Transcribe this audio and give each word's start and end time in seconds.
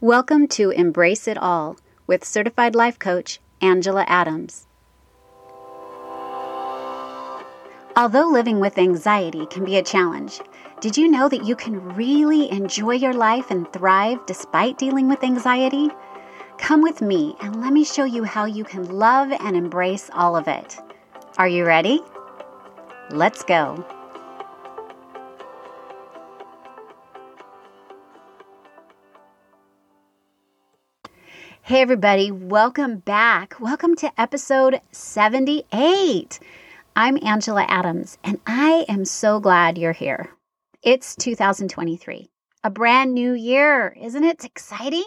Welcome 0.00 0.46
to 0.50 0.70
Embrace 0.70 1.26
It 1.26 1.36
All 1.36 1.76
with 2.06 2.24
certified 2.24 2.76
life 2.76 3.00
coach 3.00 3.40
Angela 3.60 4.04
Adams. 4.06 4.68
Although 7.96 8.28
living 8.28 8.60
with 8.60 8.78
anxiety 8.78 9.44
can 9.46 9.64
be 9.64 9.76
a 9.76 9.82
challenge, 9.82 10.40
did 10.80 10.96
you 10.96 11.08
know 11.08 11.28
that 11.28 11.44
you 11.44 11.56
can 11.56 11.96
really 11.96 12.48
enjoy 12.48 12.92
your 12.92 13.12
life 13.12 13.50
and 13.50 13.72
thrive 13.72 14.24
despite 14.24 14.78
dealing 14.78 15.08
with 15.08 15.24
anxiety? 15.24 15.88
Come 16.58 16.80
with 16.80 17.02
me 17.02 17.34
and 17.40 17.60
let 17.60 17.72
me 17.72 17.82
show 17.82 18.04
you 18.04 18.22
how 18.22 18.44
you 18.44 18.62
can 18.62 18.88
love 18.88 19.32
and 19.32 19.56
embrace 19.56 20.10
all 20.14 20.36
of 20.36 20.46
it. 20.46 20.78
Are 21.38 21.48
you 21.48 21.64
ready? 21.64 22.00
Let's 23.10 23.42
go. 23.42 23.84
Hey, 31.68 31.82
everybody, 31.82 32.30
welcome 32.30 32.96
back. 32.96 33.60
Welcome 33.60 33.94
to 33.96 34.10
episode 34.18 34.80
78. 34.90 36.40
I'm 36.96 37.18
Angela 37.22 37.66
Adams, 37.68 38.16
and 38.24 38.40
I 38.46 38.86
am 38.88 39.04
so 39.04 39.38
glad 39.38 39.76
you're 39.76 39.92
here. 39.92 40.30
It's 40.82 41.14
2023, 41.16 42.30
a 42.64 42.70
brand 42.70 43.12
new 43.12 43.34
year. 43.34 43.94
Isn't 44.00 44.24
it 44.24 44.46
exciting? 44.46 45.04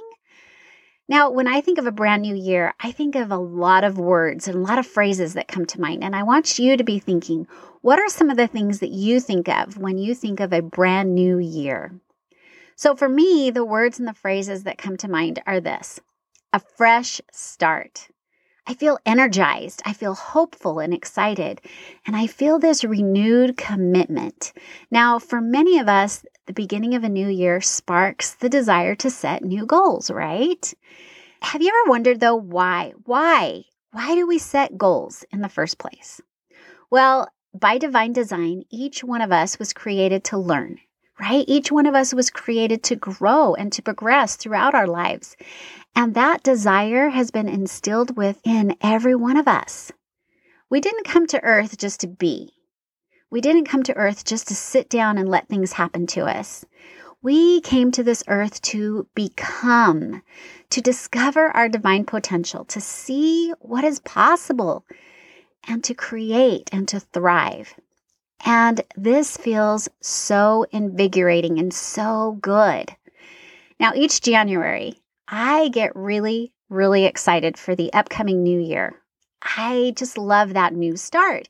Now, 1.09 1.31
when 1.31 1.47
I 1.47 1.61
think 1.61 1.79
of 1.79 1.87
a 1.87 1.91
brand 1.91 2.21
new 2.21 2.35
year, 2.35 2.75
I 2.79 2.91
think 2.91 3.15
of 3.15 3.31
a 3.31 3.37
lot 3.37 3.83
of 3.83 3.97
words 3.97 4.47
and 4.47 4.57
a 4.57 4.59
lot 4.59 4.77
of 4.77 4.85
phrases 4.85 5.33
that 5.33 5.47
come 5.47 5.65
to 5.65 5.81
mind. 5.81 6.03
And 6.03 6.15
I 6.15 6.21
want 6.21 6.59
you 6.59 6.77
to 6.77 6.83
be 6.83 6.99
thinking 6.99 7.47
what 7.81 7.97
are 7.97 8.07
some 8.07 8.29
of 8.29 8.37
the 8.37 8.45
things 8.45 8.81
that 8.81 8.91
you 8.91 9.19
think 9.19 9.49
of 9.49 9.79
when 9.79 9.97
you 9.97 10.13
think 10.13 10.39
of 10.39 10.53
a 10.53 10.61
brand 10.61 11.15
new 11.15 11.39
year? 11.39 11.99
So, 12.75 12.95
for 12.95 13.09
me, 13.09 13.49
the 13.49 13.65
words 13.65 13.97
and 13.97 14.07
the 14.07 14.13
phrases 14.13 14.61
that 14.65 14.77
come 14.77 14.97
to 14.97 15.09
mind 15.09 15.41
are 15.47 15.59
this 15.59 15.99
a 16.53 16.59
fresh 16.59 17.21
start. 17.31 18.09
I 18.67 18.73
feel 18.73 18.99
energized. 19.05 19.81
I 19.85 19.93
feel 19.93 20.13
hopeful 20.13 20.79
and 20.79 20.93
excited. 20.93 21.61
And 22.05 22.15
I 22.15 22.27
feel 22.27 22.59
this 22.59 22.83
renewed 22.83 23.57
commitment. 23.57 24.53
Now, 24.91 25.17
for 25.17 25.41
many 25.41 25.79
of 25.79 25.89
us, 25.89 26.23
the 26.45 26.53
beginning 26.53 26.93
of 26.93 27.03
a 27.03 27.09
new 27.09 27.27
year 27.27 27.59
sparks 27.59 28.35
the 28.35 28.49
desire 28.49 28.95
to 28.95 29.09
set 29.09 29.43
new 29.43 29.65
goals, 29.65 30.11
right? 30.11 30.73
Have 31.41 31.61
you 31.61 31.69
ever 31.69 31.89
wondered, 31.89 32.19
though, 32.19 32.35
why? 32.35 32.93
Why? 33.05 33.63
Why 33.91 34.15
do 34.15 34.27
we 34.27 34.37
set 34.37 34.77
goals 34.77 35.25
in 35.31 35.41
the 35.41 35.49
first 35.49 35.79
place? 35.79 36.21
Well, 36.89 37.27
by 37.53 37.77
divine 37.77 38.13
design, 38.13 38.63
each 38.69 39.03
one 39.03 39.21
of 39.21 39.31
us 39.31 39.57
was 39.57 39.73
created 39.73 40.23
to 40.25 40.37
learn 40.37 40.77
right? 41.21 41.45
Each 41.47 41.71
one 41.71 41.85
of 41.85 41.93
us 41.93 42.15
was 42.15 42.31
created 42.31 42.81
to 42.83 42.95
grow 42.95 43.53
and 43.53 43.71
to 43.73 43.83
progress 43.83 44.35
throughout 44.35 44.73
our 44.73 44.87
lives. 44.87 45.37
And 45.95 46.15
that 46.15 46.41
desire 46.41 47.09
has 47.09 47.29
been 47.29 47.47
instilled 47.47 48.17
within 48.17 48.75
every 48.81 49.13
one 49.13 49.37
of 49.37 49.47
us. 49.47 49.91
We 50.69 50.81
didn't 50.81 51.05
come 51.05 51.27
to 51.27 51.43
earth 51.43 51.77
just 51.77 51.99
to 51.99 52.07
be. 52.07 52.53
We 53.29 53.39
didn't 53.39 53.65
come 53.65 53.83
to 53.83 53.95
earth 53.95 54.25
just 54.25 54.47
to 54.47 54.55
sit 54.55 54.89
down 54.89 55.19
and 55.19 55.29
let 55.29 55.47
things 55.47 55.73
happen 55.73 56.07
to 56.07 56.25
us. 56.25 56.65
We 57.21 57.61
came 57.61 57.91
to 57.91 58.03
this 58.03 58.23
earth 58.27 58.59
to 58.63 59.07
become, 59.13 60.23
to 60.71 60.81
discover 60.81 61.55
our 61.55 61.69
divine 61.69 62.05
potential, 62.05 62.65
to 62.65 62.81
see 62.81 63.53
what 63.59 63.83
is 63.83 63.99
possible, 63.99 64.85
and 65.67 65.83
to 65.83 65.93
create 65.93 66.69
and 66.71 66.87
to 66.87 66.99
thrive. 66.99 67.75
And 68.45 68.81
this 68.95 69.37
feels 69.37 69.87
so 70.01 70.65
invigorating 70.71 71.59
and 71.59 71.73
so 71.73 72.37
good. 72.41 72.95
Now, 73.79 73.93
each 73.95 74.21
January, 74.21 74.95
I 75.27 75.69
get 75.69 75.95
really, 75.95 76.53
really 76.69 77.05
excited 77.05 77.57
for 77.57 77.75
the 77.75 77.91
upcoming 77.93 78.43
new 78.43 78.59
year. 78.59 78.95
I 79.41 79.93
just 79.95 80.17
love 80.17 80.53
that 80.53 80.73
new 80.73 80.95
start. 80.97 81.47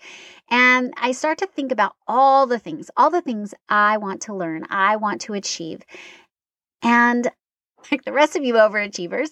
And 0.50 0.94
I 0.98 1.12
start 1.12 1.38
to 1.40 1.48
think 1.48 1.72
about 1.72 1.96
all 2.08 2.48
the 2.48 2.60
things, 2.60 2.90
all 2.98 3.10
the 3.10 3.22
things 3.22 3.54
I 3.70 3.98
want 3.98 4.22
to 4.24 4.36
learn, 4.36 4.66
I 4.70 4.98
want 4.98 5.22
to 5.22 5.34
achieve. 5.34 5.82
And 6.82 7.30
like 7.92 8.04
the 8.04 8.14
rest 8.14 8.36
of 8.36 8.44
you 8.44 8.56
overachievers, 8.56 9.30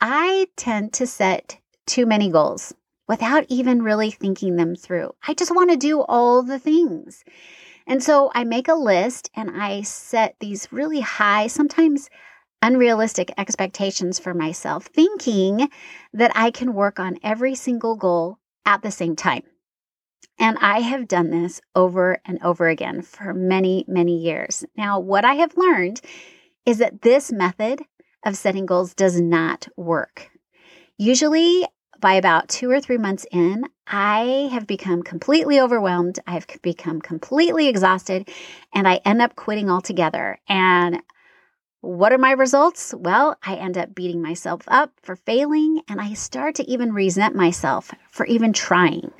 I 0.00 0.46
tend 0.56 0.92
to 0.94 1.06
set 1.06 1.58
too 1.86 2.06
many 2.06 2.30
goals 2.30 2.74
without 3.08 3.44
even 3.48 3.82
really 3.82 4.10
thinking 4.10 4.56
them 4.56 4.74
through. 4.74 5.12
I 5.26 5.34
just 5.34 5.54
want 5.54 5.70
to 5.70 5.76
do 5.76 6.00
all 6.02 6.42
the 6.42 6.58
things. 6.58 7.24
And 7.86 8.02
so 8.02 8.30
I 8.34 8.44
make 8.44 8.68
a 8.68 8.74
list 8.74 9.30
and 9.34 9.50
I 9.50 9.82
set 9.82 10.36
these 10.40 10.72
really 10.72 11.00
high, 11.00 11.48
sometimes 11.48 12.08
unrealistic 12.62 13.32
expectations 13.36 14.18
for 14.20 14.34
myself, 14.34 14.86
thinking 14.86 15.68
that 16.12 16.30
I 16.34 16.50
can 16.50 16.74
work 16.74 17.00
on 17.00 17.18
every 17.22 17.54
single 17.56 17.96
goal 17.96 18.38
at 18.64 18.82
the 18.82 18.92
same 18.92 19.16
time. 19.16 19.42
And 20.38 20.56
I 20.60 20.80
have 20.80 21.08
done 21.08 21.30
this 21.30 21.60
over 21.74 22.18
and 22.24 22.42
over 22.42 22.68
again 22.68 23.02
for 23.02 23.34
many, 23.34 23.84
many 23.88 24.16
years. 24.16 24.64
Now, 24.76 24.98
what 25.00 25.24
I 25.24 25.34
have 25.34 25.56
learned 25.56 26.00
is 26.64 26.78
that 26.78 27.02
this 27.02 27.32
method 27.32 27.82
of 28.24 28.36
setting 28.36 28.66
goals 28.66 28.94
does 28.94 29.20
not 29.20 29.68
work. 29.76 30.30
Usually, 30.96 31.66
by 32.02 32.14
about 32.14 32.50
two 32.50 32.70
or 32.70 32.80
three 32.80 32.98
months 32.98 33.24
in, 33.30 33.64
I 33.86 34.50
have 34.52 34.66
become 34.66 35.02
completely 35.02 35.58
overwhelmed. 35.58 36.18
I've 36.26 36.46
become 36.60 37.00
completely 37.00 37.68
exhausted 37.68 38.28
and 38.74 38.86
I 38.86 39.00
end 39.06 39.22
up 39.22 39.36
quitting 39.36 39.70
altogether. 39.70 40.38
And 40.48 41.00
what 41.80 42.12
are 42.12 42.18
my 42.18 42.32
results? 42.32 42.92
Well, 42.94 43.38
I 43.42 43.54
end 43.54 43.78
up 43.78 43.94
beating 43.94 44.20
myself 44.20 44.62
up 44.68 44.92
for 45.02 45.16
failing 45.16 45.80
and 45.88 46.00
I 46.00 46.12
start 46.12 46.56
to 46.56 46.70
even 46.70 46.92
resent 46.92 47.34
myself 47.34 47.92
for 48.10 48.26
even 48.26 48.52
trying. 48.52 49.12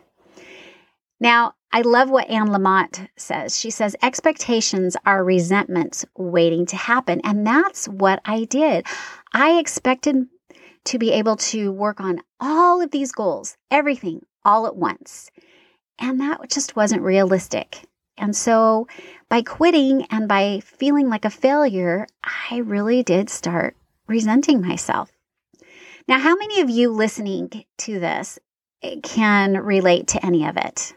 Now, 1.21 1.55
I 1.73 1.83
love 1.83 2.11
what 2.11 2.29
Anne 2.29 2.49
Lamott 2.49 3.09
says. 3.17 3.59
She 3.59 3.71
says, 3.71 3.97
expectations 4.03 4.97
are 5.07 5.25
resentments 5.25 6.05
waiting 6.17 6.67
to 6.67 6.77
happen. 6.77 7.21
And 7.23 7.47
that's 7.47 7.87
what 7.87 8.21
I 8.25 8.45
did. 8.45 8.87
I 9.33 9.59
expected 9.59 10.27
to 10.85 10.99
be 10.99 11.13
able 11.13 11.37
to 11.37 11.73
work 11.73 12.01
on 12.01 12.21
all 12.41 12.81
of 12.81 12.91
these 12.91 13.13
goals, 13.13 13.57
everything 13.71 14.25
all 14.45 14.67
at 14.67 14.77
once. 14.77 15.31
And 15.99 16.21
that 16.21 16.51
just 16.51 16.75
wasn't 16.75 17.03
realistic. 17.03 17.85
And 18.17 18.37
so 18.37 18.87
by 19.29 19.43
quitting 19.43 20.07
and 20.11 20.29
by 20.29 20.61
feeling 20.61 21.09
like 21.09 21.25
a 21.25 21.31
failure, 21.31 22.07
I 22.51 22.59
really 22.59 23.03
did 23.03 23.31
start 23.31 23.77
resenting 24.07 24.61
myself. 24.61 25.11
Now, 26.09 26.19
how 26.19 26.35
many 26.35 26.61
of 26.61 26.69
you 26.69 26.91
listening 26.91 27.65
to 27.79 28.01
this 28.01 28.39
eh, 28.83 28.97
can 29.03 29.55
relate 29.55 30.09
to 30.09 30.25
any 30.25 30.47
of 30.47 30.57
it? 30.57 30.95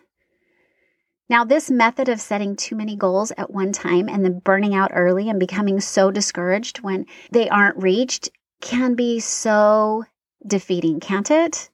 Now, 1.28 1.44
this 1.44 1.72
method 1.72 2.10
of 2.10 2.22
setting 2.22 2.56
too 2.56 2.76
many 2.76 2.96
goals 2.96 3.32
at 3.38 3.52
one 3.52 3.72
time 3.72 4.08
and 4.10 4.24
then 4.24 4.40
burning 4.40 4.76
out 4.76 4.92
early 4.94 5.28
and 5.30 5.40
becoming 5.40 5.80
so 5.80 6.12
discouraged 6.12 6.82
when 6.82 7.06
they 7.32 7.50
aren't 7.50 7.82
reached 7.82 8.30
can 8.62 8.96
be 8.96 9.20
so 9.20 10.04
defeating, 10.46 11.00
can't 11.00 11.30
it? 11.32 11.70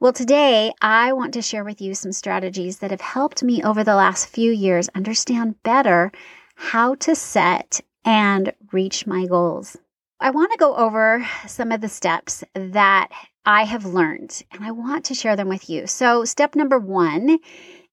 Well, 0.00 0.12
today 0.12 0.72
I 0.82 1.12
want 1.12 1.34
to 1.34 1.42
share 1.42 1.64
with 1.64 1.80
you 1.80 1.94
some 1.94 2.12
strategies 2.12 2.78
that 2.78 2.90
have 2.90 3.00
helped 3.00 3.42
me 3.42 3.62
over 3.62 3.82
the 3.82 3.94
last 3.94 4.26
few 4.26 4.52
years 4.52 4.88
understand 4.94 5.62
better 5.62 6.12
how 6.56 6.94
to 6.96 7.14
set 7.14 7.80
and 8.04 8.52
reach 8.72 9.06
my 9.06 9.26
goals. 9.26 9.76
I 10.20 10.30
want 10.30 10.52
to 10.52 10.58
go 10.58 10.76
over 10.76 11.26
some 11.46 11.72
of 11.72 11.80
the 11.80 11.88
steps 11.88 12.44
that 12.54 13.08
I 13.46 13.64
have 13.64 13.84
learned 13.84 14.42
and 14.50 14.64
I 14.64 14.70
want 14.70 15.04
to 15.06 15.14
share 15.14 15.36
them 15.36 15.48
with 15.48 15.68
you. 15.68 15.86
So, 15.86 16.24
step 16.24 16.54
number 16.54 16.78
one 16.78 17.38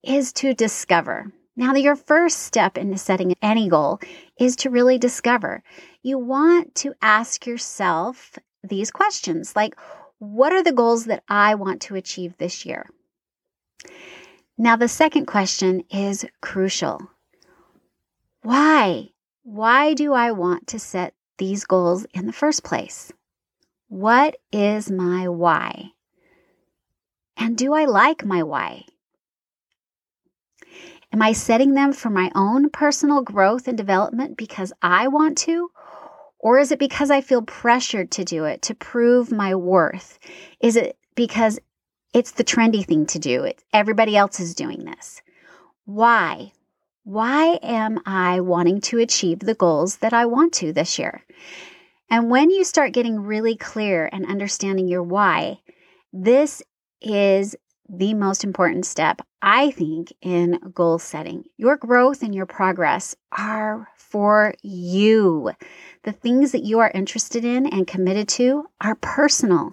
is 0.04 0.34
to 0.34 0.54
discover. 0.54 1.32
Now, 1.62 1.76
your 1.76 1.96
first 1.96 2.40
step 2.40 2.76
in 2.76 2.98
setting 2.98 3.36
any 3.40 3.70
goal 3.70 4.00
is 4.40 4.56
to 4.58 4.72
really 4.72 4.98
discover. 4.98 5.62
You 6.02 6.18
want 6.18 6.74
to 6.78 6.96
ask 7.04 7.46
yourself 7.46 8.40
these 8.64 8.90
questions 8.90 9.56
like, 9.56 9.76
what 10.18 10.54
are 10.54 10.64
the 10.64 10.72
goals 10.72 11.06
that 11.06 11.24
I 11.30 11.54
want 11.54 11.84
to 11.84 11.94
achieve 11.94 12.36
this 12.36 12.66
year? 12.66 12.90
Now, 14.58 14.76
the 14.76 14.88
second 14.88 15.28
question 15.28 15.84
is 15.92 16.26
crucial. 16.42 17.00
Why? 18.42 19.10
Why 19.44 19.94
do 19.94 20.14
I 20.14 20.32
want 20.32 20.66
to 20.70 20.80
set 20.80 21.14
these 21.38 21.66
goals 21.66 22.08
in 22.12 22.26
the 22.26 22.34
first 22.34 22.64
place? 22.64 23.14
What 23.88 24.36
is 24.52 24.90
my 24.90 25.28
why? 25.28 25.92
And 27.38 27.56
do 27.56 27.76
I 27.76 27.86
like 27.86 28.26
my 28.26 28.42
why? 28.42 28.86
Am 31.14 31.22
I 31.22 31.34
setting 31.34 31.74
them 31.74 31.92
for 31.92 32.10
my 32.10 32.32
own 32.36 32.70
personal 32.70 33.22
growth 33.22 33.68
and 33.68 33.78
development 33.78 34.38
because 34.38 34.72
I 34.82 35.08
want 35.08 35.38
to? 35.40 35.70
Or 36.40 36.58
is 36.58 36.72
it 36.72 36.80
because 36.80 37.12
I 37.12 37.22
feel 37.22 37.42
pressured 37.42 38.12
to 38.12 38.24
do 38.24 38.46
it 38.46 38.62
to 38.64 38.76
prove 38.76 39.32
my 39.32 39.54
worth? 39.54 40.18
Is 40.62 40.76
it 40.76 40.98
because 41.16 41.60
it's 42.14 42.32
the 42.32 42.44
trendy 42.44 42.86
thing 42.86 43.06
to 43.08 43.20
do? 43.20 43.44
It, 43.44 43.62
everybody 43.74 44.16
else 44.16 44.40
is 44.40 44.56
doing 44.56 44.86
this. 44.86 45.22
Why? 45.86 46.54
Why 47.04 47.60
am 47.62 48.00
I 48.06 48.40
wanting 48.40 48.82
to 48.82 49.00
achieve 49.00 49.40
the 49.40 49.56
goals 49.56 49.98
that 49.98 50.14
I 50.14 50.26
want 50.26 50.54
to 50.54 50.72
this 50.72 50.98
year? 50.98 51.24
And 52.10 52.30
when 52.30 52.50
you 52.50 52.64
start 52.64 52.94
getting 52.94 53.20
really 53.20 53.56
clear 53.56 54.10
and 54.12 54.26
understanding 54.26 54.88
your 54.88 55.04
why, 55.04 55.60
this 56.14 56.62
is 57.02 57.56
the 57.94 58.14
most 58.14 58.46
important 58.46 58.86
step, 58.86 59.22
I 59.42 59.72
think, 59.72 60.14
in 60.22 60.60
goal 60.74 60.98
setting. 60.98 61.44
Your 61.58 61.76
growth 61.76 62.24
and 62.24 62.34
your 62.34 62.46
progress 62.46 63.16
are 63.38 63.90
for 63.98 64.54
you. 64.62 65.52
The 66.04 66.14
things 66.14 66.54
that 66.54 66.64
you 66.64 66.80
are 66.80 66.92
interested 66.92 67.44
in 67.44 67.66
and 67.66 67.86
committed 67.86 68.30
to 68.30 68.66
are 68.80 68.96
personal. 68.96 69.72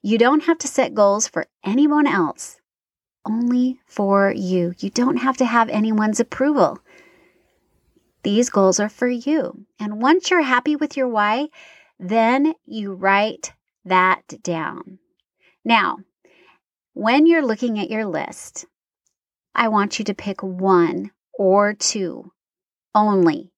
You 0.00 0.16
don't 0.16 0.44
have 0.44 0.58
to 0.58 0.68
set 0.68 0.94
goals 0.94 1.28
for 1.28 1.46
anyone 1.62 2.06
else, 2.06 2.56
only 3.26 3.80
for 3.86 4.32
you. 4.34 4.74
You 4.78 4.88
don't 4.88 5.18
have 5.18 5.36
to 5.36 5.44
have 5.44 5.68
anyone's 5.68 6.20
approval. 6.20 6.78
These 8.22 8.48
goals 8.48 8.80
are 8.80 8.88
for 8.88 9.08
you. 9.08 9.66
And 9.78 10.00
once 10.00 10.30
you're 10.30 10.42
happy 10.42 10.74
with 10.74 10.96
your 10.96 11.08
why, 11.08 11.48
then 11.98 12.54
you 12.64 12.94
write 12.94 13.52
that 13.84 14.22
down. 14.42 14.98
Now, 15.64 15.98
when 16.98 17.26
you're 17.26 17.46
looking 17.46 17.78
at 17.78 17.90
your 17.90 18.04
list, 18.04 18.66
I 19.54 19.68
want 19.68 20.00
you 20.00 20.04
to 20.06 20.14
pick 20.14 20.42
one 20.42 21.12
or 21.32 21.72
two 21.72 22.32
only. 22.92 23.52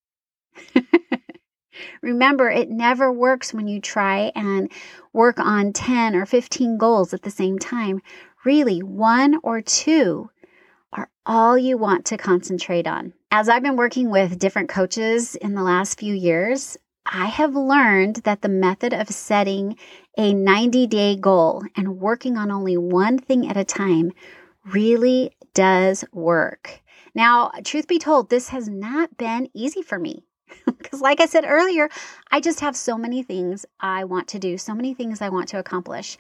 Remember, 2.03 2.51
it 2.51 2.69
never 2.69 3.11
works 3.11 3.55
when 3.55 3.67
you 3.67 3.81
try 3.81 4.31
and 4.35 4.71
work 5.15 5.41
on 5.41 5.73
10 5.73 6.15
or 6.15 6.27
15 6.27 6.77
goals 6.77 7.15
at 7.15 7.23
the 7.23 7.31
same 7.31 7.59
time. 7.59 8.03
Really, 8.45 8.83
one 8.83 9.39
or 9.43 9.63
two 9.63 10.29
are 10.93 11.09
all 11.25 11.57
you 11.57 11.79
want 11.79 12.05
to 12.07 12.19
concentrate 12.19 12.87
on. 12.87 13.15
As 13.31 13.49
I've 13.49 13.63
been 13.63 13.77
working 13.77 14.11
with 14.11 14.39
different 14.39 14.69
coaches 14.69 15.35
in 15.35 15.55
the 15.55 15.63
last 15.63 15.99
few 15.99 16.13
years, 16.13 16.77
I 17.13 17.27
have 17.27 17.57
learned 17.57 18.17
that 18.25 18.43
the 18.43 18.49
method 18.49 18.95
of 18.95 19.09
setting 19.09 19.77
a 20.17 20.33
90 20.33 20.87
day 20.87 21.17
goal 21.17 21.65
and 21.77 21.99
working 21.99 22.37
on 22.37 22.53
only 22.53 22.77
one 22.77 23.19
thing 23.19 23.49
at 23.49 23.57
a 23.57 23.65
time 23.65 24.13
really 24.65 25.33
does 25.53 26.05
work. 26.13 26.81
Now, 27.13 27.51
truth 27.65 27.89
be 27.89 27.99
told, 27.99 28.31
this 28.31 28.51
has 28.51 28.69
not 28.69 29.17
been 29.17 29.49
easy 29.55 29.83
for 29.83 29.99
me. 29.99 30.25
Because, 30.67 31.01
like 31.01 31.21
I 31.21 31.27
said 31.27 31.45
earlier, 31.47 31.89
I 32.31 32.41
just 32.41 32.61
have 32.61 32.77
so 32.77 32.97
many 32.97 33.23
things 33.23 33.67
I 33.81 34.05
want 34.05 34.29
to 34.29 34.39
do, 34.39 34.57
so 34.57 34.75
many 34.75 34.95
things 34.95 35.21
I 35.21 35.29
want 35.29 35.49
to 35.49 35.59
accomplish. 35.59 36.17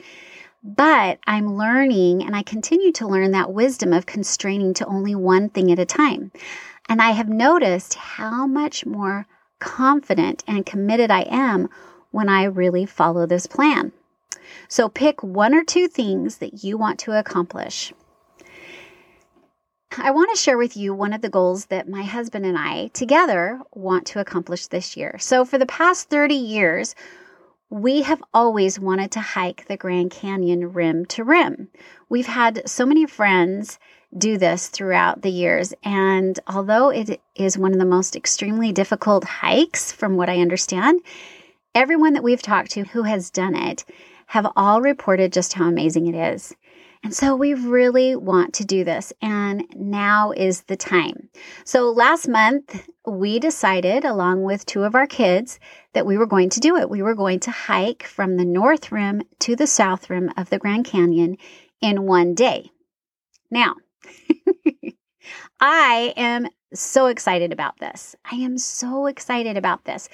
But 0.62 1.18
I'm 1.26 1.56
learning 1.56 2.22
and 2.22 2.36
I 2.36 2.42
continue 2.42 2.92
to 2.92 3.08
learn 3.08 3.30
that 3.30 3.52
wisdom 3.52 3.92
of 3.92 4.06
constraining 4.06 4.74
to 4.74 4.86
only 4.86 5.14
one 5.14 5.48
thing 5.48 5.70
at 5.72 5.78
a 5.78 5.86
time. 5.86 6.32
And 6.88 7.00
I 7.00 7.10
have 7.12 7.28
noticed 7.28 7.94
how 7.94 8.46
much 8.46 8.84
more 8.84 9.26
confident 9.60 10.42
and 10.46 10.66
committed 10.66 11.10
I 11.10 11.22
am 11.22 11.68
when 12.10 12.28
I 12.28 12.44
really 12.44 12.86
follow 12.86 13.26
this 13.26 13.46
plan. 13.46 13.92
So 14.68 14.88
pick 14.88 15.22
one 15.22 15.54
or 15.54 15.64
two 15.64 15.86
things 15.86 16.38
that 16.38 16.64
you 16.64 16.76
want 16.76 16.98
to 17.00 17.18
accomplish. 17.18 17.92
I 19.96 20.12
want 20.12 20.30
to 20.30 20.40
share 20.40 20.56
with 20.56 20.76
you 20.76 20.94
one 20.94 21.12
of 21.12 21.20
the 21.20 21.28
goals 21.28 21.66
that 21.66 21.88
my 21.88 22.02
husband 22.02 22.46
and 22.46 22.56
I 22.56 22.88
together 22.88 23.60
want 23.72 24.06
to 24.08 24.20
accomplish 24.20 24.68
this 24.68 24.96
year. 24.96 25.16
So, 25.18 25.44
for 25.44 25.58
the 25.58 25.66
past 25.66 26.08
30 26.08 26.34
years, 26.34 26.94
we 27.70 28.02
have 28.02 28.22
always 28.32 28.78
wanted 28.78 29.10
to 29.12 29.20
hike 29.20 29.66
the 29.66 29.76
Grand 29.76 30.12
Canyon 30.12 30.72
rim 30.72 31.06
to 31.06 31.24
rim. 31.24 31.68
We've 32.08 32.26
had 32.26 32.68
so 32.68 32.86
many 32.86 33.04
friends 33.04 33.80
do 34.16 34.38
this 34.38 34.68
throughout 34.68 35.22
the 35.22 35.30
years, 35.30 35.72
and 35.84 36.38
although 36.46 36.88
it 36.88 37.20
is 37.36 37.56
one 37.56 37.72
of 37.72 37.78
the 37.78 37.84
most 37.84 38.16
extremely 38.16 38.72
difficult 38.72 39.24
hikes, 39.24 39.92
from 39.92 40.16
what 40.16 40.28
I 40.28 40.40
understand, 40.40 41.00
everyone 41.74 42.14
that 42.14 42.24
we've 42.24 42.42
talked 42.42 42.72
to 42.72 42.84
who 42.84 43.04
has 43.04 43.30
done 43.30 43.54
it 43.54 43.84
have 44.26 44.50
all 44.56 44.80
reported 44.80 45.32
just 45.32 45.52
how 45.52 45.66
amazing 45.68 46.06
it 46.06 46.14
is. 46.14 46.54
And 47.02 47.14
so 47.14 47.34
we 47.34 47.54
really 47.54 48.14
want 48.14 48.52
to 48.54 48.64
do 48.64 48.84
this, 48.84 49.12
and 49.22 49.64
now 49.74 50.32
is 50.32 50.62
the 50.62 50.76
time. 50.76 51.30
So 51.64 51.90
last 51.90 52.28
month, 52.28 52.86
we 53.06 53.38
decided, 53.38 54.04
along 54.04 54.42
with 54.42 54.66
two 54.66 54.82
of 54.82 54.94
our 54.94 55.06
kids, 55.06 55.58
that 55.94 56.04
we 56.04 56.18
were 56.18 56.26
going 56.26 56.50
to 56.50 56.60
do 56.60 56.76
it. 56.76 56.90
We 56.90 57.00
were 57.00 57.14
going 57.14 57.40
to 57.40 57.50
hike 57.50 58.02
from 58.02 58.36
the 58.36 58.44
north 58.44 58.92
rim 58.92 59.22
to 59.38 59.56
the 59.56 59.66
south 59.66 60.10
rim 60.10 60.30
of 60.36 60.50
the 60.50 60.58
Grand 60.58 60.84
Canyon 60.84 61.38
in 61.80 62.06
one 62.06 62.34
day. 62.34 62.70
Now, 63.50 63.76
I 65.60 66.14
am 66.16 66.48
so 66.72 67.06
excited 67.06 67.52
about 67.52 67.78
this. 67.78 68.16
I 68.30 68.36
am 68.36 68.58
so 68.58 69.06
excited 69.06 69.56
about 69.56 69.84
this. 69.84 70.08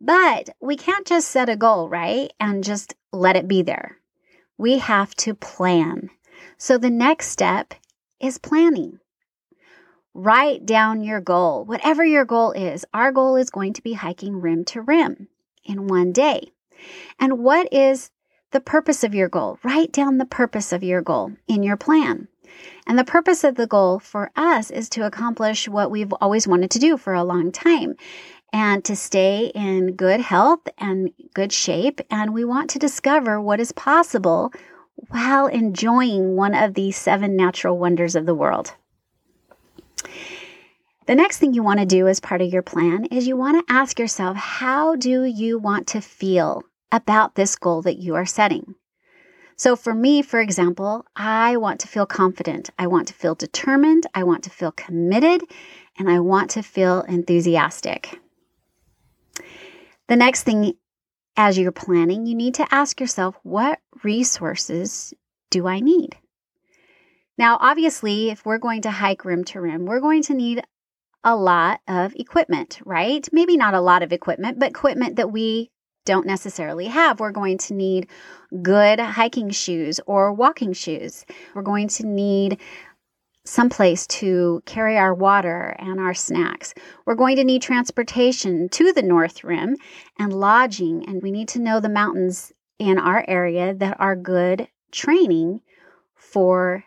But 0.00 0.50
we 0.60 0.76
can't 0.76 1.06
just 1.06 1.28
set 1.28 1.48
a 1.48 1.56
goal, 1.56 1.88
right? 1.88 2.32
And 2.38 2.64
just 2.64 2.94
let 3.12 3.36
it 3.36 3.48
be 3.48 3.62
there. 3.62 3.98
We 4.58 4.78
have 4.78 5.14
to 5.16 5.34
plan. 5.34 6.10
So 6.58 6.78
the 6.78 6.90
next 6.90 7.28
step 7.28 7.74
is 8.20 8.38
planning. 8.38 8.98
Write 10.14 10.64
down 10.64 11.02
your 11.02 11.20
goal, 11.20 11.64
whatever 11.66 12.04
your 12.04 12.24
goal 12.24 12.52
is. 12.52 12.86
Our 12.94 13.12
goal 13.12 13.36
is 13.36 13.50
going 13.50 13.74
to 13.74 13.82
be 13.82 13.92
hiking 13.92 14.40
rim 14.40 14.64
to 14.66 14.80
rim 14.80 15.28
in 15.64 15.88
one 15.88 16.12
day. 16.12 16.52
And 17.18 17.40
what 17.40 17.68
is 17.72 18.10
the 18.50 18.60
purpose 18.60 19.04
of 19.04 19.14
your 19.14 19.28
goal? 19.28 19.58
Write 19.62 19.92
down 19.92 20.16
the 20.16 20.24
purpose 20.24 20.72
of 20.72 20.82
your 20.82 21.02
goal 21.02 21.32
in 21.46 21.62
your 21.62 21.76
plan. 21.76 22.28
And 22.86 22.98
the 22.98 23.04
purpose 23.04 23.44
of 23.44 23.54
the 23.54 23.66
goal 23.66 23.98
for 23.98 24.30
us 24.36 24.70
is 24.70 24.88
to 24.90 25.06
accomplish 25.06 25.68
what 25.68 25.90
we've 25.90 26.12
always 26.14 26.46
wanted 26.46 26.70
to 26.72 26.78
do 26.78 26.96
for 26.96 27.14
a 27.14 27.24
long 27.24 27.52
time 27.52 27.96
and 28.52 28.84
to 28.84 28.96
stay 28.96 29.50
in 29.54 29.96
good 29.96 30.20
health 30.20 30.68
and 30.78 31.10
good 31.34 31.52
shape. 31.52 32.00
And 32.10 32.32
we 32.32 32.44
want 32.44 32.70
to 32.70 32.78
discover 32.78 33.40
what 33.40 33.60
is 33.60 33.72
possible 33.72 34.52
while 35.08 35.46
enjoying 35.46 36.36
one 36.36 36.54
of 36.54 36.74
the 36.74 36.90
seven 36.92 37.36
natural 37.36 37.78
wonders 37.78 38.14
of 38.14 38.26
the 38.26 38.34
world. 38.34 38.74
The 41.06 41.14
next 41.14 41.38
thing 41.38 41.54
you 41.54 41.62
want 41.62 41.80
to 41.80 41.86
do 41.86 42.08
as 42.08 42.18
part 42.18 42.42
of 42.42 42.52
your 42.52 42.62
plan 42.62 43.04
is 43.06 43.28
you 43.28 43.36
want 43.36 43.66
to 43.66 43.72
ask 43.72 43.98
yourself, 43.98 44.36
how 44.36 44.96
do 44.96 45.24
you 45.24 45.58
want 45.58 45.86
to 45.88 46.00
feel 46.00 46.64
about 46.90 47.34
this 47.34 47.54
goal 47.56 47.82
that 47.82 47.98
you 47.98 48.14
are 48.16 48.26
setting? 48.26 48.74
So, 49.56 49.74
for 49.74 49.94
me, 49.94 50.20
for 50.20 50.40
example, 50.40 51.06
I 51.16 51.56
want 51.56 51.80
to 51.80 51.88
feel 51.88 52.04
confident. 52.04 52.70
I 52.78 52.86
want 52.86 53.08
to 53.08 53.14
feel 53.14 53.34
determined. 53.34 54.06
I 54.14 54.22
want 54.22 54.44
to 54.44 54.50
feel 54.50 54.70
committed. 54.70 55.42
And 55.98 56.10
I 56.10 56.20
want 56.20 56.50
to 56.50 56.62
feel 56.62 57.00
enthusiastic. 57.02 58.20
The 60.08 60.16
next 60.16 60.42
thing 60.42 60.74
as 61.36 61.58
you're 61.58 61.72
planning, 61.72 62.26
you 62.26 62.34
need 62.34 62.54
to 62.54 62.74
ask 62.74 63.00
yourself 63.00 63.36
what 63.42 63.80
resources 64.04 65.14
do 65.50 65.66
I 65.66 65.80
need? 65.80 66.16
Now, 67.38 67.58
obviously, 67.60 68.30
if 68.30 68.44
we're 68.44 68.58
going 68.58 68.82
to 68.82 68.90
hike 68.90 69.24
rim 69.24 69.44
to 69.44 69.60
rim, 69.60 69.84
we're 69.84 70.00
going 70.00 70.22
to 70.24 70.34
need 70.34 70.62
a 71.22 71.34
lot 71.36 71.80
of 71.88 72.14
equipment, 72.14 72.78
right? 72.84 73.26
Maybe 73.32 73.56
not 73.56 73.74
a 73.74 73.80
lot 73.80 74.02
of 74.02 74.12
equipment, 74.12 74.58
but 74.58 74.70
equipment 74.70 75.16
that 75.16 75.32
we 75.32 75.70
don't 76.06 76.26
necessarily 76.26 76.86
have. 76.86 77.20
We're 77.20 77.32
going 77.32 77.58
to 77.58 77.74
need 77.74 78.08
good 78.62 78.98
hiking 78.98 79.50
shoes 79.50 80.00
or 80.06 80.32
walking 80.32 80.72
shoes. 80.72 81.26
We're 81.54 81.60
going 81.60 81.88
to 81.88 82.06
need 82.06 82.58
someplace 83.44 84.06
to 84.06 84.62
carry 84.64 84.96
our 84.96 85.14
water 85.14 85.76
and 85.78 86.00
our 86.00 86.14
snacks. 86.14 86.72
We're 87.04 87.14
going 87.14 87.36
to 87.36 87.44
need 87.44 87.62
transportation 87.62 88.68
to 88.70 88.92
the 88.92 89.02
North 89.02 89.44
Rim 89.44 89.76
and 90.18 90.32
lodging, 90.32 91.04
and 91.06 91.22
we 91.22 91.30
need 91.30 91.48
to 91.48 91.60
know 91.60 91.78
the 91.78 91.88
mountains 91.88 92.52
in 92.78 92.98
our 92.98 93.24
area 93.28 93.74
that 93.74 94.00
are 94.00 94.16
good 94.16 94.68
training 94.90 95.60
for 96.14 96.84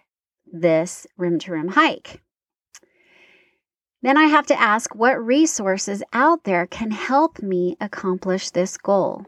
this 0.51 1.07
rim 1.17 1.39
to 1.39 1.51
rim 1.51 1.69
hike. 1.69 2.21
Then 4.01 4.17
I 4.17 4.25
have 4.25 4.45
to 4.47 4.59
ask 4.59 4.95
what 4.95 5.23
resources 5.23 6.01
out 6.13 6.45
there 6.45 6.65
can 6.65 6.91
help 6.91 7.41
me 7.41 7.75
accomplish 7.81 8.49
this 8.49 8.77
goal. 8.77 9.25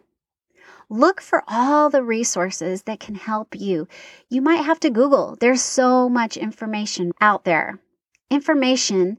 Look 0.89 1.21
for 1.21 1.43
all 1.47 1.89
the 1.89 2.03
resources 2.03 2.83
that 2.83 2.99
can 2.99 3.15
help 3.15 3.55
you. 3.55 3.87
You 4.29 4.41
might 4.41 4.63
have 4.65 4.79
to 4.81 4.89
Google. 4.89 5.37
There's 5.39 5.61
so 5.61 6.09
much 6.09 6.37
information 6.37 7.11
out 7.21 7.45
there. 7.45 7.79
Information 8.29 9.17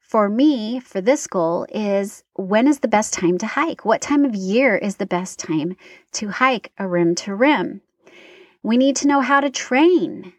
for 0.00 0.28
me 0.28 0.80
for 0.80 1.00
this 1.00 1.26
goal 1.26 1.66
is 1.70 2.24
when 2.34 2.68
is 2.68 2.80
the 2.80 2.88
best 2.88 3.12
time 3.12 3.36
to 3.38 3.46
hike? 3.46 3.84
What 3.84 4.00
time 4.00 4.24
of 4.24 4.34
year 4.34 4.76
is 4.76 4.96
the 4.96 5.06
best 5.06 5.38
time 5.38 5.76
to 6.12 6.28
hike 6.28 6.72
a 6.78 6.86
rim 6.86 7.14
to 7.16 7.34
rim? 7.34 7.80
We 8.62 8.76
need 8.76 8.96
to 8.96 9.08
know 9.08 9.20
how 9.20 9.40
to 9.40 9.50
train. 9.50 10.32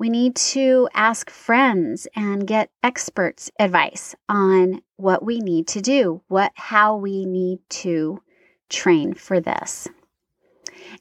We 0.00 0.08
need 0.08 0.34
to 0.54 0.88
ask 0.94 1.28
friends 1.28 2.08
and 2.16 2.46
get 2.46 2.70
experts 2.82 3.50
advice 3.58 4.14
on 4.30 4.80
what 4.96 5.22
we 5.22 5.40
need 5.40 5.68
to 5.68 5.82
do, 5.82 6.22
what 6.26 6.52
how 6.54 6.96
we 6.96 7.26
need 7.26 7.58
to 7.82 8.22
train 8.70 9.12
for 9.12 9.40
this. 9.40 9.88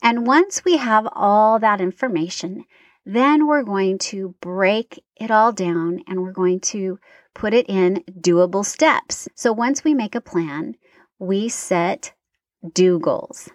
And 0.04 0.28
once 0.28 0.66
we 0.66 0.76
have 0.76 1.08
all 1.14 1.60
that 1.60 1.80
information, 1.80 2.66
then 3.06 3.48
we're 3.48 3.64
going 3.64 4.00
to 4.00 4.36
break 4.42 5.02
it 5.16 5.32
all 5.32 5.54
down 5.54 6.04
and 6.06 6.22
we're 6.22 6.34
going 6.34 6.60
to 6.60 7.00
put 7.34 7.54
it 7.54 7.70
in 7.70 8.04
doable 8.20 8.66
steps. 8.66 9.30
So 9.34 9.54
once 9.54 9.86
we 9.86 9.94
make 9.94 10.14
a 10.14 10.20
plan, 10.20 10.76
we 11.20 11.48
set 11.48 12.12
do 12.74 13.00
goals. 13.00 13.48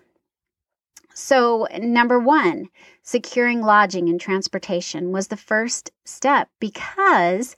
So, 1.16 1.68
number 1.78 2.18
one, 2.18 2.70
securing 3.04 3.60
lodging 3.60 4.08
and 4.08 4.20
transportation 4.20 5.12
was 5.12 5.28
the 5.28 5.36
first 5.36 5.92
step 6.04 6.48
because 6.58 7.54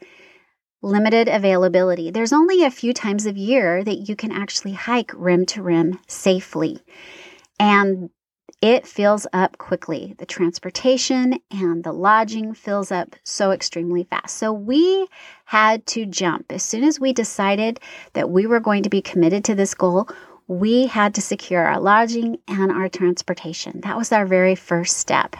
limited 0.82 1.28
availability. 1.28 2.10
There's 2.10 2.32
only 2.32 2.64
a 2.64 2.70
few 2.70 2.92
times 2.92 3.24
of 3.24 3.36
year 3.36 3.82
that 3.82 4.08
you 4.08 4.16
can 4.16 4.32
actually 4.32 4.72
hike 4.72 5.12
rim 5.14 5.46
to 5.46 5.62
rim 5.62 5.98
safely. 6.06 6.80
And 7.58 8.10
it 8.60 8.86
fills 8.86 9.26
up 9.32 9.58
quickly. 9.58 10.14
The 10.18 10.26
transportation 10.26 11.38
and 11.50 11.84
the 11.84 11.92
lodging 11.92 12.54
fills 12.54 12.90
up 12.90 13.14
so 13.22 13.50
extremely 13.52 14.04
fast. 14.04 14.36
So 14.36 14.52
we 14.52 15.06
had 15.44 15.86
to 15.86 16.06
jump. 16.06 16.50
As 16.50 16.62
soon 16.62 16.82
as 16.82 16.98
we 16.98 17.12
decided 17.12 17.80
that 18.14 18.30
we 18.30 18.46
were 18.46 18.60
going 18.60 18.82
to 18.82 18.90
be 18.90 19.02
committed 19.02 19.44
to 19.44 19.54
this 19.54 19.74
goal, 19.74 20.08
we 20.48 20.86
had 20.86 21.14
to 21.14 21.20
secure 21.20 21.64
our 21.64 21.80
lodging 21.80 22.38
and 22.46 22.70
our 22.70 22.88
transportation. 22.88 23.80
That 23.80 23.96
was 23.96 24.12
our 24.12 24.26
very 24.26 24.54
first 24.54 24.96
step. 24.96 25.36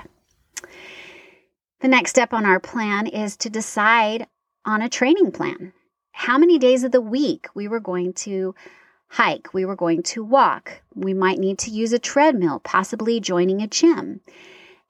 The 1.81 1.89
next 1.89 2.11
step 2.11 2.33
on 2.33 2.47
our 2.47 2.59
plan 2.59 3.07
is 3.07 3.37
to 3.39 3.51
decide 3.51 4.27
on 4.65 4.83
a 4.83 4.89
training 4.89 5.33
plan. 5.33 5.73
How 6.13 6.39
many 6.39 6.59
days 6.59 6.83
of 6.83 6.93
the 6.93 7.01
week 7.01 7.49
we 7.55 7.69
were 7.69 7.81
going 7.81 8.15
to 8.15 8.55
hike, 9.09 9.55
we 9.55 9.65
were 9.65 9.77
going 9.77 10.03
to 10.03 10.25
walk, 10.25 10.81
we 10.95 11.15
might 11.15 11.39
need 11.39 11.59
to 11.61 11.71
use 11.71 11.93
a 11.93 11.99
treadmill, 11.99 12.61
possibly 12.61 13.21
joining 13.21 13.63
a 13.63 13.67
gym. 13.67 14.21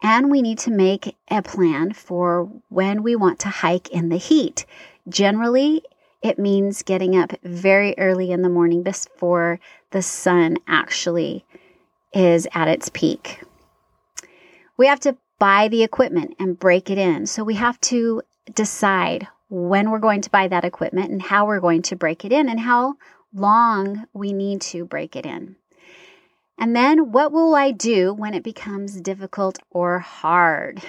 And 0.03 0.31
we 0.31 0.43
need 0.43 0.59
to 0.61 0.71
make 0.71 1.17
a 1.31 1.43
plan 1.43 1.93
for 1.93 2.49
when 2.69 3.03
we 3.03 3.17
want 3.17 3.41
to 3.41 3.49
hike 3.49 3.89
in 3.89 4.09
the 4.09 4.17
heat. 4.17 4.65
Generally, 5.09 5.83
it 6.27 6.39
means 6.39 6.83
getting 6.83 7.17
up 7.17 7.33
very 7.45 7.95
early 7.99 8.33
in 8.33 8.43
the 8.43 8.49
morning 8.49 8.83
before 8.83 9.61
the 9.93 10.03
sun 10.03 10.57
actually 10.67 11.45
is 12.13 12.49
at 12.53 12.67
its 12.67 12.89
peak. 12.89 13.43
We 14.77 14.89
have 14.89 15.01
to 15.01 15.17
buy 15.39 15.69
the 15.69 15.83
equipment 15.83 16.35
and 16.39 16.59
break 16.59 16.91
it 16.91 16.99
in. 16.99 17.27
So 17.27 17.45
we 17.45 17.55
have 17.55 17.81
to 17.83 18.23
decide 18.55 19.29
when 19.49 19.91
we're 19.91 20.01
going 20.01 20.23
to 20.23 20.31
buy 20.31 20.49
that 20.49 20.65
equipment 20.65 21.11
and 21.11 21.23
how 21.23 21.47
we're 21.47 21.61
going 21.61 21.83
to 21.83 21.97
break 21.97 22.25
it 22.25 22.33
in 22.33 22.49
and 22.49 22.59
how 22.59 22.97
long 23.33 24.07
we 24.13 24.33
need 24.33 24.61
to 24.63 24.85
break 24.85 25.15
it 25.15 25.27
in. 25.27 25.57
And 26.59 26.75
then 26.75 27.13
what 27.13 27.33
will 27.33 27.55
I 27.55 27.71
do 27.71 28.13
when 28.13 28.35
it 28.35 28.43
becomes 28.43 29.01
difficult 29.01 29.59
or 29.71 30.01
hard? 30.01 30.83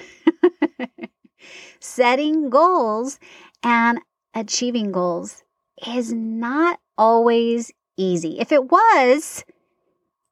Setting 1.79 2.49
goals 2.49 3.19
and 3.61 3.99
achieving 4.37 4.91
goals 4.91 5.43
is 5.85 6.13
not 6.13 6.79
always 6.97 7.71
easy. 7.97 8.39
If 8.39 8.51
it 8.51 8.71
was, 8.71 9.43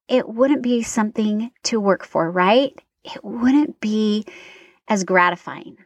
it 0.07 0.29
wouldn't 0.29 0.61
be 0.61 0.83
something 0.83 1.51
to 1.63 1.79
work 1.79 2.05
for, 2.05 2.29
right? 2.29 2.79
It 3.03 3.23
wouldn't 3.23 3.79
be 3.81 4.25
as 4.87 5.03
gratifying. 5.03 5.77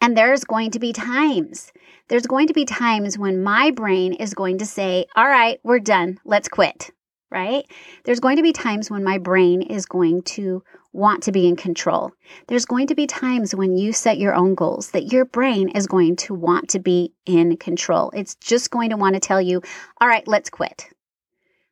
And 0.00 0.16
there's 0.16 0.44
going 0.44 0.70
to 0.72 0.78
be 0.78 0.92
times, 0.92 1.72
there's 2.08 2.26
going 2.26 2.46
to 2.48 2.52
be 2.52 2.66
times 2.66 3.18
when 3.18 3.42
my 3.42 3.70
brain 3.70 4.12
is 4.12 4.34
going 4.34 4.58
to 4.58 4.66
say, 4.66 5.06
All 5.16 5.26
right, 5.26 5.58
we're 5.64 5.80
done, 5.80 6.18
let's 6.24 6.48
quit, 6.48 6.90
right? 7.34 7.66
There's 8.04 8.20
going 8.20 8.36
to 8.36 8.42
be 8.42 8.52
times 8.52 8.90
when 8.90 9.02
my 9.02 9.18
brain 9.18 9.60
is 9.60 9.86
going 9.86 10.22
to 10.22 10.62
want 10.92 11.24
to 11.24 11.32
be 11.32 11.48
in 11.48 11.56
control. 11.56 12.12
There's 12.46 12.64
going 12.64 12.86
to 12.86 12.94
be 12.94 13.08
times 13.08 13.56
when 13.56 13.76
you 13.76 13.92
set 13.92 14.18
your 14.18 14.34
own 14.34 14.54
goals 14.54 14.92
that 14.92 15.12
your 15.12 15.24
brain 15.24 15.68
is 15.70 15.88
going 15.88 16.14
to 16.16 16.34
want 16.34 16.68
to 16.70 16.78
be 16.78 17.12
in 17.26 17.56
control. 17.56 18.12
It's 18.14 18.36
just 18.36 18.70
going 18.70 18.90
to 18.90 18.96
want 18.96 19.14
to 19.14 19.20
tell 19.20 19.42
you, 19.42 19.60
all 20.00 20.06
right, 20.06 20.26
let's 20.28 20.48
quit. 20.48 20.86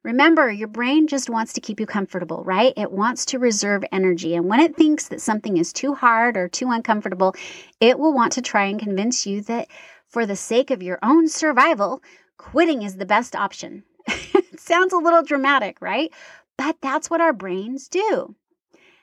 Remember, 0.03 0.51
your 0.51 0.67
brain 0.67 1.07
just 1.07 1.31
wants 1.31 1.53
to 1.53 1.61
keep 1.61 1.79
you 1.79 1.87
comfortable, 1.87 2.43
right? 2.43 2.73
It 2.77 2.91
wants 2.91 3.25
to 3.27 3.39
reserve 3.39 3.85
energy. 3.93 4.35
And 4.35 4.49
when 4.49 4.59
it 4.59 4.77
thinks 4.77 5.07
that 5.09 5.21
something 5.21 5.59
is 5.59 5.73
too 5.73 5.95
hard 5.95 6.37
or 6.37 6.49
too 6.49 6.73
uncomfortable, 6.73 7.37
it 7.79 8.01
will 8.01 8.13
want 8.13 8.33
to 8.33 8.43
try 8.43 8.65
and 8.65 8.81
convince 8.81 9.27
you 9.27 9.43
that 9.43 9.69
for 10.09 10.27
the 10.27 10.35
sake 10.35 10.73
of 10.73 10.83
your 10.83 10.99
own 11.05 11.29
survival, 11.29 12.03
quitting 12.37 12.83
is 12.83 12.97
the 12.97 13.07
best 13.07 13.37
option. 13.37 13.85
sounds 14.59 14.93
a 14.93 14.99
little 14.99 15.23
dramatic, 15.23 15.79
right? 15.81 16.11
But 16.57 16.77
that's 16.81 17.11
what 17.11 17.21
our 17.21 17.33
brains 17.33 17.89
do. 17.89 18.35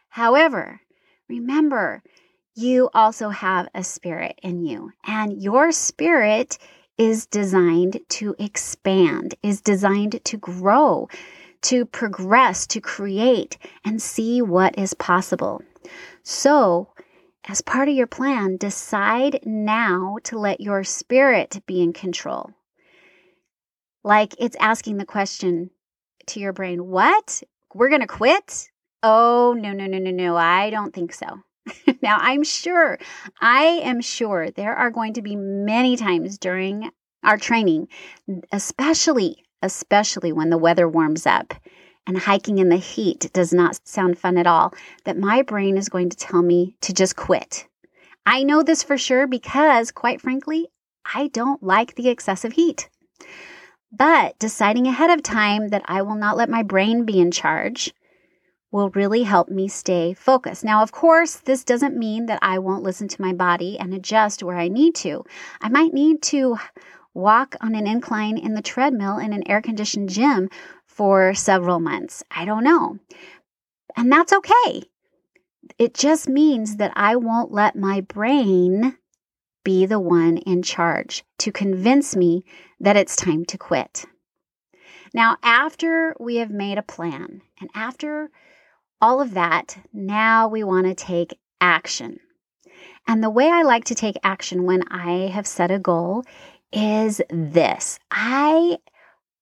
However, 0.10 0.82
remember, 1.28 2.02
you 2.56 2.90
also 2.94 3.30
have 3.30 3.70
a 3.74 3.84
spirit 3.84 4.40
in 4.44 4.66
you, 4.66 4.92
and 5.06 5.42
your 5.42 5.72
spirit 5.72 6.58
is 6.98 7.26
designed 7.26 8.02
to 8.10 8.36
expand, 8.38 9.36
is 9.42 9.62
designed 9.62 10.20
to 10.26 10.38
grow, 10.38 11.08
to 11.62 11.86
progress, 11.86 12.68
to 12.68 12.82
create, 12.82 13.58
and 13.86 14.02
see 14.02 14.42
what 14.42 14.78
is 14.78 14.94
possible. 14.94 15.62
So, 16.24 16.90
as 17.46 17.62
part 17.62 17.88
of 17.88 17.96
your 17.96 18.08
plan, 18.08 18.58
decide 18.58 19.40
now 19.46 20.18
to 20.24 20.38
let 20.38 20.60
your 20.60 20.84
spirit 20.84 21.62
be 21.66 21.82
in 21.82 21.94
control. 21.94 22.52
Like 24.04 24.36
it's 24.40 24.56
asking 24.60 24.98
the 24.98 25.06
question 25.06 25.70
to 26.28 26.40
your 26.40 26.54
brain, 26.54 26.88
What? 26.88 27.44
We're 27.74 27.90
going 27.90 28.02
to 28.02 28.08
quit? 28.08 28.70
Oh, 29.04 29.56
no, 29.58 29.72
no, 29.72 29.86
no, 29.86 30.00
no, 30.00 30.12
no. 30.12 30.36
I 30.36 30.70
don't 30.70 30.94
think 30.94 31.14
so. 31.14 31.42
now, 32.02 32.18
I'm 32.20 32.44
sure, 32.44 32.98
I 33.40 33.64
am 33.84 34.02
sure 34.02 34.50
there 34.50 34.76
are 34.76 34.90
going 34.90 35.14
to 35.14 35.22
be 35.22 35.36
many 35.36 35.96
times 35.96 36.38
during 36.38 36.90
our 37.24 37.38
training, 37.38 37.88
especially, 38.52 39.44
especially 39.62 40.32
when 40.32 40.50
the 40.50 40.58
weather 40.58 40.88
warms 40.88 41.26
up 41.28 41.54
and 42.08 42.18
hiking 42.18 42.58
in 42.58 42.70
the 42.70 42.78
heat 42.78 43.30
does 43.34 43.54
not 43.54 43.80
sound 43.88 44.18
fun 44.18 44.38
at 44.38 44.48
all, 44.48 44.74
that 45.04 45.18
my 45.18 45.44
brain 45.44 45.78
is 45.78 45.90
going 45.90 46.10
to 46.10 46.18
tell 46.18 46.42
me 46.42 46.76
to 46.82 46.92
just 46.92 47.16
quit. 47.16 47.68
I 48.26 48.44
know 48.44 48.64
this 48.64 48.82
for 48.82 48.98
sure 48.98 49.28
because, 49.28 49.92
quite 49.92 50.22
frankly, 50.22 50.70
I 51.14 51.28
don't 51.28 51.62
like 51.62 51.96
the 51.96 52.10
excessive 52.10 52.54
heat. 52.54 52.90
But 53.92 54.38
deciding 54.40 54.88
ahead 54.88 55.10
of 55.10 55.24
time 55.24 55.70
that 55.70 55.84
I 55.86 56.02
will 56.02 56.16
not 56.16 56.38
let 56.38 56.50
my 56.50 56.64
brain 56.64 57.06
be 57.06 57.20
in 57.20 57.32
charge 57.32 57.94
will 58.72 58.92
really 58.92 59.24
help 59.24 59.50
me 59.50 59.68
stay 59.68 60.14
focused. 60.14 60.64
Now, 60.64 60.84
of 60.84 60.92
course, 60.92 61.38
this 61.38 61.64
doesn't 61.64 61.98
mean 61.98 62.28
that 62.28 62.40
I 62.42 62.60
won't 62.60 62.84
listen 62.84 63.08
to 63.08 63.22
my 63.22 63.34
body 63.34 63.80
and 63.80 63.94
adjust 63.94 64.44
where 64.44 64.58
I 64.58 64.68
need 64.68 64.94
to. 64.96 65.24
I 65.60 65.70
might 65.70 65.94
need 65.94 66.22
to 66.24 66.58
walk 67.16 67.56
on 67.62 67.74
an 67.74 67.88
incline 67.88 68.38
in 68.38 68.54
the 68.54 68.62
treadmill 68.62 69.18
in 69.18 69.34
an 69.34 69.50
air 69.50 69.62
conditioned 69.62 70.10
gym 70.10 70.50
for 70.86 71.34
several 71.34 71.80
months. 71.80 72.24
I 72.30 72.46
don't 72.46 72.64
know. 72.64 73.00
And 73.98 74.12
that's 74.12 74.34
okay. 74.34 74.84
It 75.80 75.96
just 75.96 76.30
means 76.30 76.76
that 76.76 76.94
I 76.96 77.16
won't 77.16 77.52
let 77.52 77.76
my 77.76 78.02
brain 78.02 78.98
be 79.64 79.86
the 79.86 80.00
one 80.00 80.38
in 80.38 80.62
charge 80.62 81.24
to 81.40 81.52
convince 81.52 82.16
me 82.16 82.44
that 82.80 82.98
it's 82.98 83.16
time 83.16 83.46
to 83.46 83.58
quit. 83.58 84.06
Now, 85.14 85.38
after 85.44 86.16
we 86.20 86.38
have 86.38 86.52
made 86.52 86.78
a 86.78 86.84
plan 86.84 87.42
and 87.60 87.70
after 87.74 88.30
all 89.02 89.22
of 89.22 89.34
that, 89.34 89.78
now 89.92 90.48
we 90.48 90.64
want 90.64 90.86
to 90.88 90.94
take 90.94 91.38
action. 91.60 92.20
And 93.08 93.24
the 93.24 93.30
way 93.30 93.50
I 93.50 93.64
like 93.64 93.86
to 93.86 93.96
take 93.96 94.18
action 94.24 94.66
when 94.66 94.84
I 94.90 95.30
have 95.34 95.48
set 95.48 95.72
a 95.72 95.80
goal 95.80 96.24
is 96.72 97.22
this 97.30 98.00
I 98.12 98.78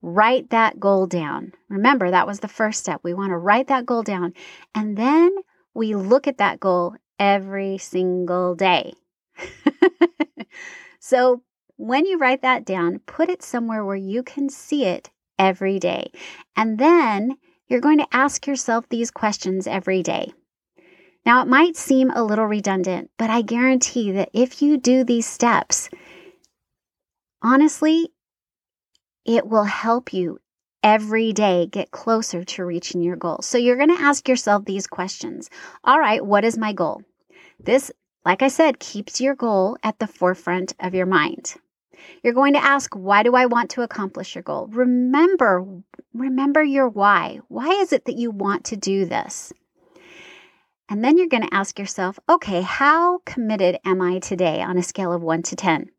write 0.01 0.51
that 0.51 0.79
goal 0.79 1.07
down. 1.07 1.53
Remember, 1.69 2.09
that 2.11 2.27
was 2.27 2.39
the 2.39 2.47
first 2.47 2.79
step. 2.79 3.01
We 3.03 3.13
want 3.13 3.31
to 3.31 3.37
write 3.37 3.67
that 3.67 3.85
goal 3.85 4.03
down. 4.03 4.33
And 4.73 4.97
then 4.97 5.35
we 5.73 5.95
look 5.95 6.27
at 6.27 6.37
that 6.37 6.59
goal 6.59 6.95
every 7.19 7.77
single 7.77 8.55
day. 8.55 8.93
so 10.99 11.43
when 11.77 12.05
you 12.05 12.17
write 12.17 12.41
that 12.41 12.65
down, 12.65 12.99
put 13.05 13.29
it 13.29 13.43
somewhere 13.43 13.85
where 13.85 13.95
you 13.95 14.23
can 14.23 14.49
see 14.49 14.85
it 14.85 15.09
every 15.37 15.79
day. 15.79 16.11
And 16.55 16.79
then 16.79 17.37
you're 17.67 17.81
going 17.81 17.99
to 17.99 18.07
ask 18.11 18.47
yourself 18.47 18.89
these 18.89 19.11
questions 19.11 19.67
every 19.67 20.01
day. 20.01 20.33
Now, 21.25 21.41
it 21.41 21.47
might 21.47 21.75
seem 21.75 22.09
a 22.09 22.23
little 22.23 22.45
redundant, 22.45 23.11
but 23.17 23.29
I 23.29 23.41
guarantee 23.41 24.11
that 24.13 24.29
if 24.33 24.61
you 24.61 24.77
do 24.77 25.03
these 25.03 25.25
steps, 25.25 25.89
honestly, 27.41 28.09
it 29.25 29.45
will 29.45 29.65
help 29.65 30.13
you 30.13 30.39
every 30.81 31.33
day 31.33 31.67
get 31.67 31.91
closer 31.91 32.45
to 32.45 32.65
reaching 32.65 33.01
your 33.01 33.17
goal. 33.17 33.39
So 33.41 33.57
you're 33.57 33.75
going 33.75 33.95
to 33.95 34.01
ask 34.01 34.29
yourself 34.29 34.63
these 34.63 34.87
questions. 34.87 35.49
All 35.83 35.99
right, 35.99 36.25
what 36.25 36.45
is 36.45 36.57
my 36.57 36.71
goal? 36.71 37.01
This, 37.59 37.91
like 38.27 38.41
I 38.41 38.49
said, 38.49 38.79
keeps 38.79 39.21
your 39.21 39.35
goal 39.35 39.77
at 39.83 39.99
the 39.99 40.05
forefront 40.05 40.73
of 40.81 40.93
your 40.93 41.05
mind. 41.05 41.55
You're 42.21 42.33
going 42.33 42.55
to 42.55 42.63
ask, 42.63 42.93
why 42.93 43.23
do 43.23 43.35
I 43.35 43.45
want 43.45 43.69
to 43.69 43.83
accomplish 43.83 44.35
your 44.35 44.41
goal? 44.41 44.67
Remember, 44.67 45.65
remember 46.13 46.61
your 46.61 46.89
why. 46.89 47.39
Why 47.47 47.69
is 47.69 47.93
it 47.93 48.03
that 48.03 48.17
you 48.17 48.29
want 48.31 48.65
to 48.65 48.75
do 48.75 49.05
this? 49.05 49.53
And 50.89 51.05
then 51.05 51.17
you're 51.17 51.29
going 51.29 51.47
to 51.47 51.53
ask 51.53 51.79
yourself, 51.79 52.19
okay, 52.27 52.63
how 52.63 53.19
committed 53.19 53.77
am 53.85 54.01
I 54.01 54.19
today 54.19 54.61
on 54.61 54.77
a 54.77 54.83
scale 54.83 55.13
of 55.13 55.21
1 55.21 55.43
to 55.43 55.55
10? 55.55 55.89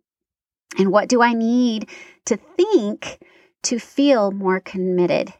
And 0.77 0.93
what 0.93 1.09
do 1.09 1.23
I 1.23 1.33
need 1.33 1.89
to 2.27 2.37
think 2.37 3.21
to 3.63 3.79
feel 3.79 4.33
more 4.33 4.61
committed 4.61 5.33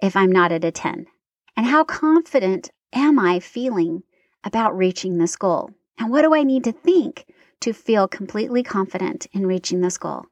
if 0.00 0.16
I'm 0.16 0.32
not 0.32 0.50
at 0.50 0.64
a 0.64 0.70
10? 0.70 1.08
And 1.58 1.66
how 1.66 1.84
confident 1.84 2.70
am 2.94 3.18
I 3.18 3.38
feeling 3.38 4.02
about 4.42 4.74
reaching 4.74 5.18
this 5.18 5.36
goal? 5.36 5.72
And 5.98 6.10
what 6.10 6.22
do 6.22 6.34
I 6.34 6.42
need 6.42 6.64
to 6.64 6.72
think 6.72 7.26
to 7.60 7.72
feel 7.72 8.08
completely 8.08 8.62
confident 8.62 9.26
in 9.32 9.46
reaching 9.46 9.80
this 9.80 9.98
goal? 9.98 10.24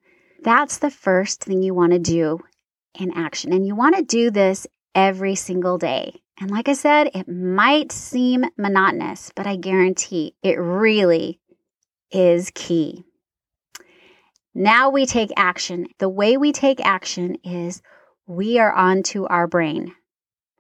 That's 0.43 0.79
the 0.79 0.91
first 0.91 1.43
thing 1.43 1.63
you 1.63 1.75
want 1.75 1.93
to 1.93 1.99
do 1.99 2.41
in 2.99 3.17
action. 3.17 3.53
And 3.53 3.67
you 3.67 3.75
want 3.75 3.97
to 3.97 4.03
do 4.03 4.31
this 4.31 4.67
every 4.95 5.35
single 5.35 5.79
day. 5.79 6.21
And 6.41 6.51
like 6.51 6.69
I 6.69 6.75
said, 6.75 7.11
it 7.15 7.29
might 7.29 7.93
seem 7.93 8.45
monotonous, 8.59 9.33
but 9.35 9.47
I 9.47 9.57
guarantee 9.57 10.35
it 10.43 10.59
really 10.59 11.41
is 12.11 12.51
key. 12.55 13.05
Now 14.55 14.91
we 14.91 15.07
take 15.07 15.31
action. 15.37 15.87
The 15.99 16.09
way 16.09 16.37
we 16.37 16.53
take 16.53 16.85
action 16.85 17.37
is 17.45 17.83
we 18.27 18.59
are 18.59 18.73
onto 18.73 19.25
our 19.25 19.47
brain. 19.47 19.95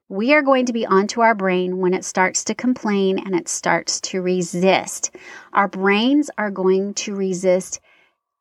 We 0.08 0.34
are 0.34 0.42
going 0.42 0.66
to 0.66 0.72
be 0.72 0.84
onto 0.84 1.22
our 1.22 1.34
brain 1.34 1.78
when 1.78 1.94
it 1.94 2.04
starts 2.04 2.44
to 2.44 2.54
complain 2.54 3.18
and 3.18 3.34
it 3.34 3.48
starts 3.48 4.00
to 4.02 4.20
resist. 4.20 5.16
Our 5.54 5.66
brains 5.66 6.30
are 6.36 6.50
going 6.50 6.94
to 6.94 7.14
resist 7.14 7.80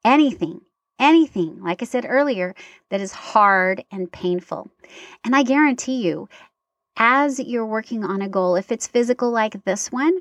anything, 0.03 0.59
anything, 0.99 1.61
like 1.63 1.81
I 1.81 1.85
said 1.85 2.05
earlier, 2.07 2.53
that 2.89 2.99
is 2.99 3.13
hard 3.13 3.85
and 3.91 4.11
painful. 4.11 4.71
And 5.23 5.35
I 5.35 5.43
guarantee 5.43 6.01
you, 6.05 6.27
as 6.97 7.39
you're 7.39 7.65
working 7.65 8.03
on 8.03 8.21
a 8.21 8.29
goal, 8.29 8.57
if 8.57 8.71
it's 8.71 8.87
physical 8.87 9.31
like 9.31 9.63
this 9.63 9.91
one, 9.91 10.19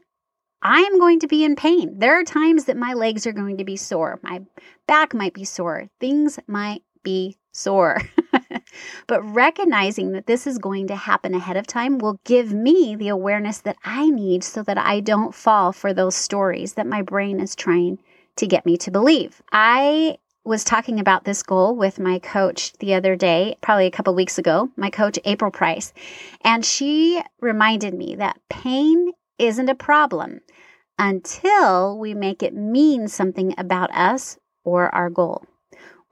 I 0.63 0.79
am 0.79 1.01
going 1.01 1.19
to 1.21 1.27
be 1.27 1.45
in 1.45 1.57
pain. 1.57 1.99
There 1.99 2.19
are 2.21 2.25
times 2.25 2.67
that 2.67 2.77
my 2.77 2.93
legs 2.93 3.27
are 3.27 3.33
going 3.33 3.57
to 3.57 3.65
be 3.65 3.77
sore. 3.77 4.21
My 4.23 4.43
back 4.87 5.13
might 5.13 5.35
be 5.35 5.45
sore. 5.45 5.89
Things 5.99 6.39
might 6.47 6.83
be 7.03 7.37
sore. 7.53 8.01
but 9.07 9.23
recognizing 9.23 10.13
that 10.13 10.27
this 10.27 10.47
is 10.47 10.59
going 10.59 10.89
to 10.89 10.97
happen 10.97 11.35
ahead 11.35 11.57
of 11.57 11.67
time 11.67 11.99
will 11.99 12.19
give 12.25 12.53
me 12.53 12.97
the 12.97 13.09
awareness 13.09 13.59
that 13.61 13.77
I 13.85 14.11
need 14.11 14.43
so 14.43 14.63
that 14.65 14.79
I 14.79 15.01
don't 15.01 15.35
fall 15.35 15.73
for 15.73 15.93
those 15.93 16.17
stories 16.17 16.75
that 16.75 16.87
my 16.87 17.03
brain 17.03 17.41
is 17.41 17.55
trying 17.55 17.99
to 18.37 18.47
get 18.47 18.67
me 18.67 18.77
to 18.79 18.91
believe. 18.91 19.43
I 19.53 20.17
was 20.45 20.65
talking 20.65 20.99
about 20.99 21.25
this 21.25 21.43
goal 21.43 21.77
with 21.77 22.01
my 22.01 22.19
coach 22.19 22.73
the 22.75 22.95
other 22.95 23.15
day, 23.15 23.57
probably 23.61 23.87
a 23.87 23.91
couple 23.93 24.15
weeks 24.15 24.39
ago, 24.39 24.71
my 24.77 24.91
coach, 24.91 25.19
April 25.25 25.51
Price. 25.51 25.93
And 26.43 26.65
she 26.65 27.23
reminded 27.41 27.95
me 27.95 28.17
that 28.17 28.41
pain 28.51 29.13
isn't 29.39 29.69
a 29.69 29.75
problem 29.75 30.41
until 30.99 31.99
we 31.99 32.15
make 32.15 32.43
it 32.43 32.55
mean 32.55 33.09
something 33.09 33.55
about 33.57 33.95
us 33.95 34.39
or 34.65 34.93
our 34.95 35.11
goal. 35.11 35.45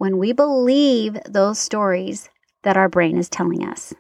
When 0.01 0.17
we 0.17 0.33
believe 0.33 1.19
those 1.29 1.59
stories 1.59 2.31
that 2.63 2.79
our 2.79 2.89
brain 2.89 3.19
is 3.19 3.29
telling 3.29 3.67
us. 3.67 3.93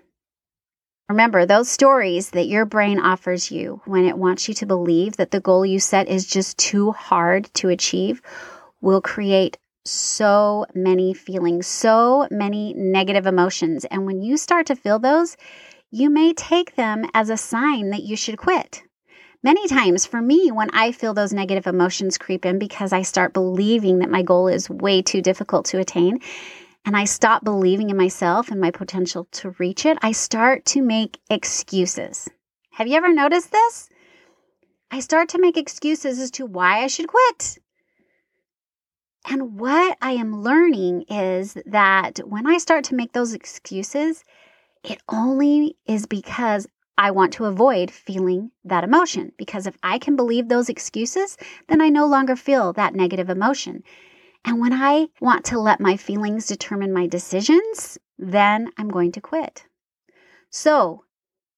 Remember, 1.11 1.45
those 1.45 1.69
stories 1.69 2.31
that 2.31 2.47
your 2.47 2.65
brain 2.65 2.99
offers 2.99 3.51
you 3.51 3.83
when 3.85 4.07
it 4.07 4.17
wants 4.17 4.49
you 4.49 4.55
to 4.55 4.65
believe 4.65 5.19
that 5.19 5.31
the 5.31 5.41
goal 5.41 5.67
you 5.67 5.79
set 5.79 6.09
is 6.09 6.27
just 6.27 6.57
too 6.57 6.93
hard 6.93 7.53
to 7.53 7.69
achieve 7.69 8.23
will 8.81 9.03
create 9.03 9.59
so 9.85 10.65
many 10.75 11.13
feelings, 11.13 11.67
so 11.67 12.27
many 12.31 12.73
negative 12.73 13.27
emotions. 13.27 13.85
And 13.85 14.07
when 14.07 14.23
you 14.23 14.39
start 14.39 14.69
to 14.69 14.77
feel 14.77 15.01
those, 15.01 15.37
you 15.91 16.09
may 16.09 16.33
take 16.33 16.77
them 16.77 17.05
as 17.13 17.29
a 17.29 17.37
sign 17.37 17.91
that 17.91 18.05
you 18.05 18.17
should 18.17 18.39
quit. 18.39 18.85
Many 19.43 19.67
times 19.69 20.05
for 20.05 20.21
me, 20.21 20.51
when 20.51 20.69
I 20.75 20.93
feel 20.93 21.15
those 21.15 21.33
negative 21.33 21.67
emotions 21.67 22.19
creep 22.19 22.45
in 22.45 22.59
because 22.59 22.93
I 22.93 23.01
start 23.01 23.33
believing 23.33 24.01
that 24.01 24.11
my 24.11 24.23
goal 24.23 24.49
is 24.49 24.69
way 24.69 25.01
too 25.01 25.23
difficult 25.23 25.65
to 25.67 25.79
attain, 25.79 26.21
and 26.85 26.95
I 26.95 27.05
stop 27.05 27.43
believing 27.43 27.89
in 27.89 27.97
myself 27.97 28.51
and 28.51 28.61
my 28.61 28.71
potential 28.71 29.27
to 29.33 29.55
reach 29.59 29.87
it, 29.87 29.97
I 30.03 30.13
start 30.13 30.67
to 30.67 30.83
make 30.83 31.19
excuses. 31.31 32.29
Have 32.73 32.87
you 32.87 32.97
ever 32.97 33.15
noticed 33.15 33.51
this? 33.51 33.89
I 34.91 35.01
start 35.01 35.31
to 35.31 35.41
make 35.41 35.57
excuses 35.57 36.19
as 36.19 36.31
to 36.33 36.45
why 36.45 36.83
I 36.83 36.89
should 36.89 37.09
quit. 37.09 37.59
And 39.31 39.59
what 39.59 39.97
I 40.03 40.13
am 40.13 40.43
learning 40.43 41.05
is 41.09 41.57
that 41.65 42.19
when 42.27 42.47
I 42.47 42.59
start 42.59 42.85
to 42.85 42.95
make 42.95 43.13
those 43.13 43.33
excuses, 43.33 44.23
it 44.83 45.01
only 45.09 45.77
is 45.87 46.07
because 46.07 46.67
I 47.03 47.13
want 47.13 47.33
to 47.33 47.47
avoid 47.47 47.91
feeling 47.91 48.51
that 48.63 48.85
emotion. 48.85 49.33
Because 49.39 49.67
if 49.67 49.75
I 49.83 49.99
can 49.99 50.17
believe 50.17 50.49
those 50.49 50.69
excuses, 50.69 51.39
then 51.67 51.81
I 51.81 51.89
no 51.89 52.05
longer 52.05 52.37
feel 52.37 52.75
that 52.75 52.95
negative 52.95 53.31
emotion. 53.31 53.85
And 54.45 54.61
when 54.61 54.75
I 54.75 55.09
want 55.19 55.47
to 55.47 55.59
let 55.59 55.81
my 55.81 55.97
feelings 55.97 56.47
determine 56.47 56.93
my 56.93 57.07
decisions, 57.07 57.97
then 58.19 58.71
I'm 58.77 58.91
going 58.91 59.13
to 59.13 59.21
quit. 59.23 59.65
So 60.51 61.05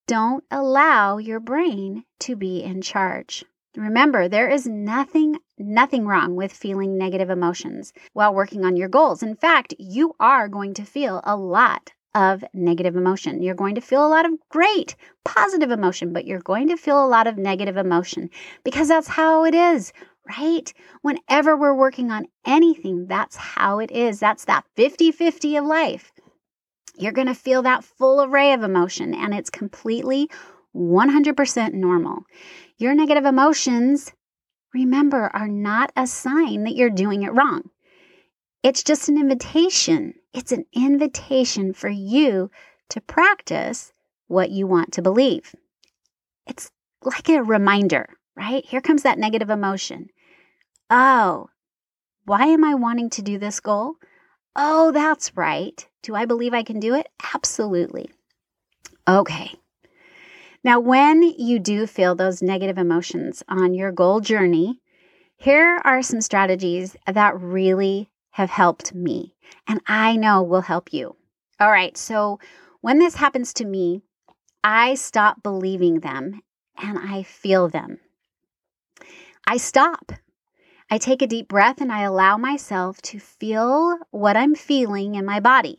don't 0.06 0.44
allow 0.48 1.18
your 1.18 1.40
brain 1.40 2.04
to 2.20 2.36
be 2.36 2.62
in 2.62 2.80
charge. 2.80 3.44
Remember, 3.76 4.28
there 4.28 4.48
is 4.48 4.68
nothing, 4.68 5.40
nothing 5.58 6.06
wrong 6.06 6.36
with 6.36 6.52
feeling 6.52 6.96
negative 6.96 7.30
emotions 7.30 7.92
while 8.12 8.32
working 8.32 8.64
on 8.64 8.76
your 8.76 8.88
goals. 8.88 9.24
In 9.24 9.34
fact, 9.34 9.74
you 9.76 10.14
are 10.20 10.46
going 10.46 10.72
to 10.74 10.84
feel 10.84 11.20
a 11.24 11.36
lot 11.36 11.94
of 12.14 12.44
negative 12.52 12.96
emotion. 12.96 13.42
You're 13.42 13.54
going 13.54 13.74
to 13.74 13.80
feel 13.80 14.06
a 14.06 14.08
lot 14.08 14.26
of 14.26 14.32
great 14.48 14.96
positive 15.24 15.70
emotion, 15.70 16.12
but 16.12 16.26
you're 16.26 16.40
going 16.40 16.68
to 16.68 16.76
feel 16.76 17.04
a 17.04 17.08
lot 17.08 17.26
of 17.26 17.38
negative 17.38 17.76
emotion 17.76 18.30
because 18.64 18.88
that's 18.88 19.08
how 19.08 19.44
it 19.44 19.54
is, 19.54 19.92
right? 20.38 20.72
Whenever 21.02 21.56
we're 21.56 21.74
working 21.74 22.10
on 22.10 22.26
anything, 22.46 23.06
that's 23.06 23.36
how 23.36 23.78
it 23.78 23.90
is. 23.90 24.20
That's 24.20 24.44
that 24.44 24.64
50 24.76 25.12
50 25.12 25.56
of 25.56 25.64
life. 25.64 26.12
You're 26.98 27.12
going 27.12 27.28
to 27.28 27.34
feel 27.34 27.62
that 27.62 27.84
full 27.84 28.22
array 28.22 28.52
of 28.52 28.62
emotion, 28.62 29.14
and 29.14 29.32
it's 29.32 29.48
completely 29.48 30.28
100% 30.76 31.72
normal. 31.72 32.24
Your 32.78 32.94
negative 32.94 33.24
emotions, 33.24 34.12
remember, 34.74 35.30
are 35.32 35.48
not 35.48 35.92
a 35.96 36.06
sign 36.06 36.64
that 36.64 36.74
you're 36.74 36.90
doing 36.90 37.22
it 37.22 37.32
wrong. 37.32 37.70
It's 38.62 38.82
just 38.82 39.08
an 39.08 39.18
invitation. 39.18 40.14
It's 40.32 40.52
an 40.52 40.64
invitation 40.72 41.72
for 41.72 41.88
you 41.88 42.50
to 42.88 43.00
practice 43.00 43.92
what 44.28 44.50
you 44.50 44.66
want 44.66 44.92
to 44.92 45.02
believe. 45.02 45.54
It's 46.46 46.70
like 47.02 47.28
a 47.28 47.42
reminder, 47.42 48.08
right? 48.36 48.64
Here 48.64 48.80
comes 48.80 49.02
that 49.02 49.18
negative 49.18 49.50
emotion. 49.50 50.08
Oh, 50.90 51.48
why 52.24 52.46
am 52.46 52.64
I 52.64 52.74
wanting 52.74 53.10
to 53.10 53.22
do 53.22 53.38
this 53.38 53.60
goal? 53.60 53.94
Oh, 54.54 54.92
that's 54.92 55.36
right. 55.36 55.86
Do 56.02 56.14
I 56.14 56.24
believe 56.24 56.54
I 56.54 56.62
can 56.62 56.80
do 56.80 56.94
it? 56.94 57.08
Absolutely. 57.34 58.10
Okay, 59.08 59.52
now, 60.64 60.78
when 60.78 61.22
you 61.22 61.58
do 61.58 61.88
feel 61.88 62.14
those 62.14 62.40
negative 62.40 62.78
emotions 62.78 63.42
on 63.48 63.74
your 63.74 63.90
goal 63.90 64.20
journey, 64.20 64.80
here 65.36 65.80
are 65.84 66.02
some 66.02 66.20
strategies 66.20 66.96
that 67.04 67.40
really 67.40 68.11
have 68.32 68.50
helped 68.50 68.94
me 68.94 69.34
and 69.66 69.80
I 69.86 70.16
know 70.16 70.42
will 70.42 70.62
help 70.62 70.92
you. 70.92 71.16
All 71.60 71.70
right, 71.70 71.96
so 71.96 72.38
when 72.80 72.98
this 72.98 73.14
happens 73.14 73.54
to 73.54 73.64
me, 73.64 74.02
I 74.64 74.94
stop 74.94 75.42
believing 75.42 76.00
them 76.00 76.42
and 76.76 76.98
I 76.98 77.22
feel 77.22 77.68
them. 77.68 78.00
I 79.46 79.56
stop. 79.56 80.12
I 80.90 80.98
take 80.98 81.22
a 81.22 81.26
deep 81.26 81.48
breath 81.48 81.80
and 81.80 81.90
I 81.90 82.02
allow 82.02 82.36
myself 82.36 83.00
to 83.02 83.18
feel 83.18 83.98
what 84.10 84.36
I'm 84.36 84.54
feeling 84.54 85.14
in 85.14 85.24
my 85.24 85.40
body. 85.40 85.78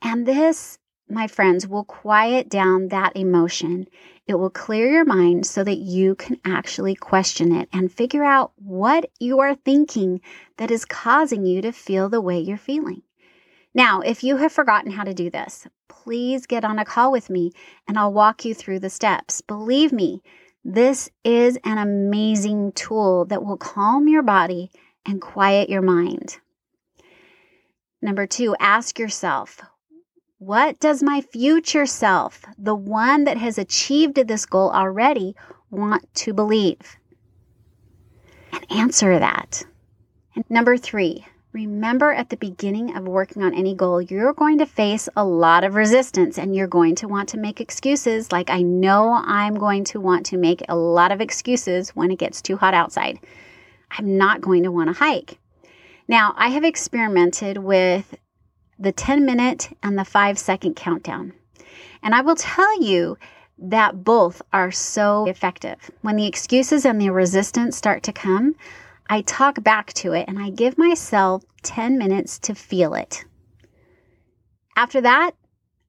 And 0.00 0.26
this 0.26 0.78
my 1.08 1.26
friends, 1.26 1.66
will 1.66 1.84
quiet 1.84 2.48
down 2.48 2.88
that 2.88 3.16
emotion. 3.16 3.86
It 4.26 4.34
will 4.34 4.50
clear 4.50 4.90
your 4.90 5.04
mind 5.04 5.46
so 5.46 5.62
that 5.62 5.78
you 5.78 6.16
can 6.16 6.38
actually 6.44 6.96
question 6.96 7.52
it 7.52 7.68
and 7.72 7.92
figure 7.92 8.24
out 8.24 8.52
what 8.56 9.08
you 9.20 9.38
are 9.38 9.54
thinking 9.54 10.20
that 10.56 10.70
is 10.70 10.84
causing 10.84 11.46
you 11.46 11.62
to 11.62 11.70
feel 11.70 12.08
the 12.08 12.20
way 12.20 12.38
you're 12.40 12.56
feeling. 12.56 13.02
Now, 13.72 14.00
if 14.00 14.24
you 14.24 14.38
have 14.38 14.52
forgotten 14.52 14.90
how 14.90 15.04
to 15.04 15.14
do 15.14 15.30
this, 15.30 15.66
please 15.86 16.46
get 16.46 16.64
on 16.64 16.78
a 16.78 16.84
call 16.84 17.12
with 17.12 17.30
me 17.30 17.52
and 17.86 17.98
I'll 17.98 18.12
walk 18.12 18.44
you 18.44 18.54
through 18.54 18.80
the 18.80 18.90
steps. 18.90 19.42
Believe 19.42 19.92
me, 19.92 20.22
this 20.64 21.08
is 21.22 21.58
an 21.62 21.78
amazing 21.78 22.72
tool 22.72 23.26
that 23.26 23.44
will 23.44 23.56
calm 23.56 24.08
your 24.08 24.22
body 24.22 24.70
and 25.04 25.20
quiet 25.20 25.68
your 25.68 25.82
mind. 25.82 26.38
Number 28.02 28.26
two, 28.26 28.56
ask 28.58 28.98
yourself, 28.98 29.60
what 30.38 30.78
does 30.80 31.02
my 31.02 31.20
future 31.20 31.86
self, 31.86 32.44
the 32.58 32.74
one 32.74 33.24
that 33.24 33.38
has 33.38 33.56
achieved 33.56 34.16
this 34.16 34.44
goal 34.44 34.70
already, 34.70 35.34
want 35.70 36.12
to 36.14 36.34
believe? 36.34 36.96
And 38.52 38.64
answer 38.70 39.18
that. 39.18 39.62
And 40.34 40.44
number 40.50 40.76
three, 40.76 41.24
remember 41.52 42.12
at 42.12 42.28
the 42.28 42.36
beginning 42.36 42.94
of 42.94 43.08
working 43.08 43.42
on 43.42 43.54
any 43.54 43.74
goal, 43.74 44.02
you're 44.02 44.34
going 44.34 44.58
to 44.58 44.66
face 44.66 45.08
a 45.16 45.24
lot 45.24 45.64
of 45.64 45.74
resistance 45.74 46.36
and 46.36 46.54
you're 46.54 46.66
going 46.66 46.94
to 46.96 47.08
want 47.08 47.30
to 47.30 47.38
make 47.38 47.60
excuses. 47.60 48.30
Like 48.30 48.50
I 48.50 48.60
know 48.60 49.14
I'm 49.24 49.54
going 49.54 49.84
to 49.84 50.00
want 50.00 50.26
to 50.26 50.36
make 50.36 50.62
a 50.68 50.76
lot 50.76 51.12
of 51.12 51.22
excuses 51.22 51.90
when 51.90 52.10
it 52.10 52.18
gets 52.18 52.42
too 52.42 52.58
hot 52.58 52.74
outside. 52.74 53.18
I'm 53.90 54.18
not 54.18 54.42
going 54.42 54.64
to 54.64 54.72
want 54.72 54.88
to 54.88 54.92
hike. 54.92 55.38
Now, 56.08 56.34
I 56.36 56.50
have 56.50 56.62
experimented 56.62 57.58
with 57.58 58.14
the 58.78 58.92
10 58.92 59.24
minute 59.24 59.76
and 59.82 59.98
the 59.98 60.04
5 60.04 60.38
second 60.38 60.74
countdown. 60.76 61.32
And 62.02 62.14
I 62.14 62.20
will 62.20 62.36
tell 62.36 62.82
you 62.82 63.18
that 63.58 64.04
both 64.04 64.42
are 64.52 64.70
so 64.70 65.26
effective. 65.26 65.90
When 66.02 66.16
the 66.16 66.26
excuses 66.26 66.84
and 66.84 67.00
the 67.00 67.10
resistance 67.10 67.76
start 67.76 68.02
to 68.04 68.12
come, 68.12 68.54
I 69.08 69.22
talk 69.22 69.62
back 69.62 69.92
to 69.94 70.12
it 70.12 70.28
and 70.28 70.38
I 70.38 70.50
give 70.50 70.76
myself 70.76 71.44
10 71.62 71.96
minutes 71.96 72.38
to 72.40 72.54
feel 72.54 72.94
it. 72.94 73.24
After 74.76 75.00
that, 75.00 75.32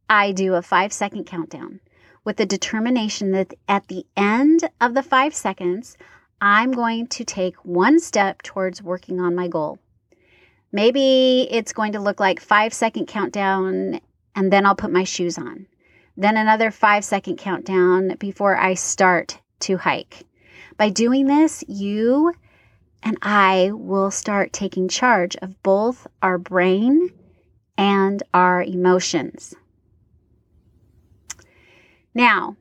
I 0.10 0.32
do 0.32 0.54
a 0.54 0.62
five 0.62 0.94
second 0.94 1.26
countdown 1.26 1.82
with 2.24 2.38
the 2.38 2.46
determination 2.46 3.32
that 3.32 3.54
at 3.68 3.88
the 3.88 4.06
end 4.16 4.70
of 4.80 4.94
the 4.94 5.04
five 5.04 5.34
seconds, 5.34 5.98
I'm 6.40 6.72
going 6.72 7.08
to 7.08 7.24
take 7.24 7.56
one 7.66 8.00
step 8.00 8.42
towards 8.42 8.82
working 8.82 9.20
on 9.20 9.36
my 9.36 9.48
goal. 9.48 9.80
Maybe 10.72 11.48
it's 11.50 11.74
going 11.74 11.94
to 11.94 12.00
look 12.00 12.20
like 12.20 12.40
five 12.40 12.74
second 12.74 13.08
countdown 13.08 14.00
and 14.36 14.52
then 14.52 14.66
I'll 14.66 14.76
put 14.76 14.92
my 14.92 15.04
shoes 15.04 15.38
on. 15.38 15.68
Then 16.16 16.38
another 16.38 16.72
five 16.72 17.06
second 17.06 17.38
countdown 17.38 18.16
before 18.20 18.56
I 18.56 18.74
start 18.74 19.40
to 19.62 19.78
hike. 19.78 20.26
By 20.78 20.90
doing 20.90 21.28
this, 21.28 21.64
you 21.68 22.34
and 23.04 23.18
I 23.22 23.72
will 23.74 24.12
start 24.12 24.54
taking 24.54 24.88
charge 24.88 25.36
of 25.38 25.62
both 25.64 26.08
our 26.22 26.38
brain 26.38 27.10
and 27.78 28.22
our 28.34 28.64
emotions. 28.64 29.54
Now, 32.14 32.58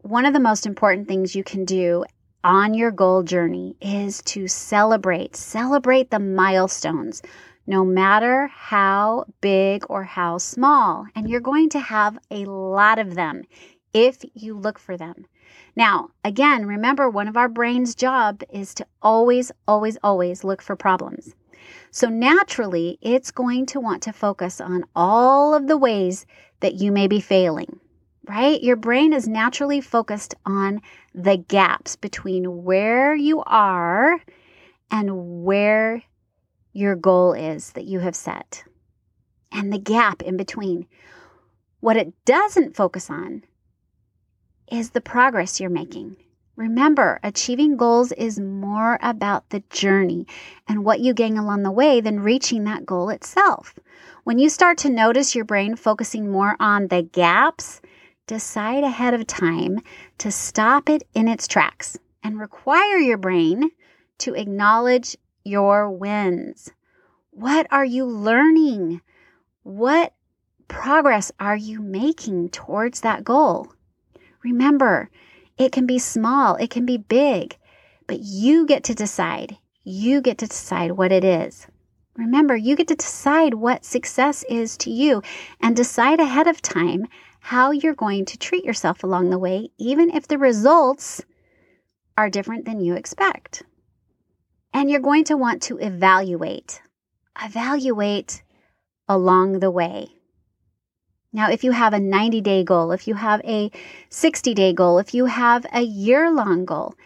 one 0.00 0.26
of 0.26 0.34
the 0.34 0.40
most 0.40 0.66
important 0.66 1.08
things 1.08 1.34
you 1.34 1.44
can 1.44 1.64
do 1.64 2.04
on 2.46 2.74
your 2.74 2.92
goal 2.92 3.24
journey 3.24 3.74
is 3.80 4.22
to 4.22 4.46
celebrate, 4.46 5.34
celebrate 5.34 6.12
the 6.12 6.18
milestones, 6.20 7.20
no 7.66 7.84
matter 7.84 8.46
how 8.46 9.24
big 9.40 9.84
or 9.88 10.04
how 10.04 10.38
small. 10.38 11.04
And 11.16 11.28
you're 11.28 11.40
going 11.40 11.68
to 11.70 11.80
have 11.80 12.16
a 12.30 12.44
lot 12.44 13.00
of 13.00 13.16
them 13.16 13.42
if 13.92 14.18
you 14.34 14.56
look 14.56 14.78
for 14.78 14.96
them. 14.96 15.26
Now, 15.74 16.10
again, 16.24 16.66
remember 16.66 17.10
one 17.10 17.26
of 17.26 17.36
our 17.36 17.48
brain's 17.48 17.96
job 17.96 18.44
is 18.48 18.74
to 18.74 18.86
always, 19.02 19.50
always, 19.66 19.98
always 20.04 20.44
look 20.44 20.62
for 20.62 20.76
problems. 20.76 21.34
So 21.90 22.08
naturally, 22.08 22.96
it's 23.02 23.32
going 23.32 23.66
to 23.66 23.80
want 23.80 24.04
to 24.04 24.12
focus 24.12 24.60
on 24.60 24.84
all 24.94 25.52
of 25.52 25.66
the 25.66 25.76
ways 25.76 26.26
that 26.60 26.74
you 26.74 26.92
may 26.92 27.08
be 27.08 27.18
failing 27.18 27.80
right? 28.28 28.62
Your 28.62 28.76
brain 28.76 29.12
is 29.12 29.28
naturally 29.28 29.80
focused 29.80 30.34
on 30.44 30.80
the 31.14 31.36
gaps 31.36 31.96
between 31.96 32.64
where 32.64 33.14
you 33.14 33.42
are 33.46 34.20
and 34.90 35.44
where 35.44 36.02
your 36.72 36.94
goal 36.94 37.32
is 37.32 37.72
that 37.72 37.86
you 37.86 38.00
have 38.00 38.14
set, 38.14 38.64
and 39.50 39.72
the 39.72 39.78
gap 39.78 40.22
in 40.22 40.36
between. 40.36 40.86
What 41.80 41.96
it 41.96 42.12
doesn't 42.24 42.76
focus 42.76 43.10
on 43.10 43.44
is 44.70 44.90
the 44.90 45.00
progress 45.00 45.60
you're 45.60 45.70
making. 45.70 46.16
Remember, 46.56 47.20
achieving 47.22 47.76
goals 47.76 48.12
is 48.12 48.40
more 48.40 48.98
about 49.02 49.50
the 49.50 49.62
journey 49.70 50.26
and 50.66 50.84
what 50.84 51.00
you 51.00 51.12
gain 51.12 51.36
along 51.36 51.62
the 51.62 51.70
way 51.70 52.00
than 52.00 52.20
reaching 52.20 52.64
that 52.64 52.86
goal 52.86 53.10
itself. 53.10 53.78
When 54.24 54.38
you 54.38 54.48
start 54.48 54.78
to 54.78 54.90
notice 54.90 55.34
your 55.34 55.44
brain 55.44 55.76
focusing 55.76 56.30
more 56.30 56.56
on 56.58 56.88
the 56.88 57.02
gaps 57.02 57.80
decide 58.26 58.84
ahead 58.84 59.14
of 59.14 59.26
time 59.26 59.78
to 60.18 60.30
stop 60.30 60.88
it 60.88 61.02
in 61.14 61.28
its 61.28 61.46
tracks 61.46 61.98
and 62.22 62.40
require 62.40 62.98
your 62.98 63.18
brain 63.18 63.70
to 64.18 64.34
acknowledge 64.34 65.16
your 65.44 65.90
wins. 65.90 66.70
What 67.30 67.66
are 67.70 67.84
you 67.84 68.04
learning? 68.04 69.00
What 69.62 70.14
progress 70.68 71.30
are 71.38 71.56
you 71.56 71.80
making 71.80 72.48
towards 72.48 73.02
that 73.02 73.24
goal? 73.24 73.72
Remember, 74.42 75.10
it 75.58 75.72
can 75.72 75.86
be 75.86 75.98
small, 75.98 76.56
it 76.56 76.70
can 76.70 76.84
be 76.84 76.98
big, 76.98 77.56
but 78.06 78.20
you 78.20 78.66
get 78.66 78.84
to 78.84 78.94
decide. 78.94 79.56
You 79.84 80.20
get 80.20 80.38
to 80.38 80.46
decide 80.46 80.92
what 80.92 81.12
it 81.12 81.24
is. 81.24 81.66
Remember, 82.16 82.56
you 82.56 82.74
get 82.76 82.88
to 82.88 82.96
decide 82.96 83.54
what 83.54 83.84
success 83.84 84.44
is 84.48 84.76
to 84.78 84.90
you 84.90 85.22
and 85.60 85.76
decide 85.76 86.18
ahead 86.18 86.46
of 86.46 86.62
time 86.62 87.06
how 87.46 87.70
you're 87.70 87.94
going 87.94 88.24
to 88.24 88.36
treat 88.36 88.64
yourself 88.64 89.04
along 89.04 89.30
the 89.30 89.38
way, 89.38 89.70
even 89.78 90.10
if 90.10 90.26
the 90.26 90.36
results 90.36 91.22
are 92.18 92.28
different 92.28 92.64
than 92.64 92.80
you 92.80 92.94
expect. 92.94 93.62
And 94.74 94.90
you're 94.90 94.98
going 94.98 95.22
to 95.26 95.36
want 95.36 95.62
to 95.62 95.78
evaluate, 95.78 96.82
evaluate 97.40 98.42
along 99.08 99.60
the 99.60 99.70
way. 99.70 100.08
Now, 101.32 101.48
if 101.48 101.62
you 101.62 101.70
have 101.70 101.92
a 101.92 102.00
90 102.00 102.40
day 102.40 102.64
goal, 102.64 102.90
if 102.90 103.06
you 103.06 103.14
have 103.14 103.40
a 103.44 103.70
60 104.10 104.52
day 104.52 104.72
goal, 104.72 104.98
if 104.98 105.14
you 105.14 105.26
have 105.26 105.64
a 105.72 105.82
year 105.82 106.32
long 106.32 106.64
goal, 106.64 106.96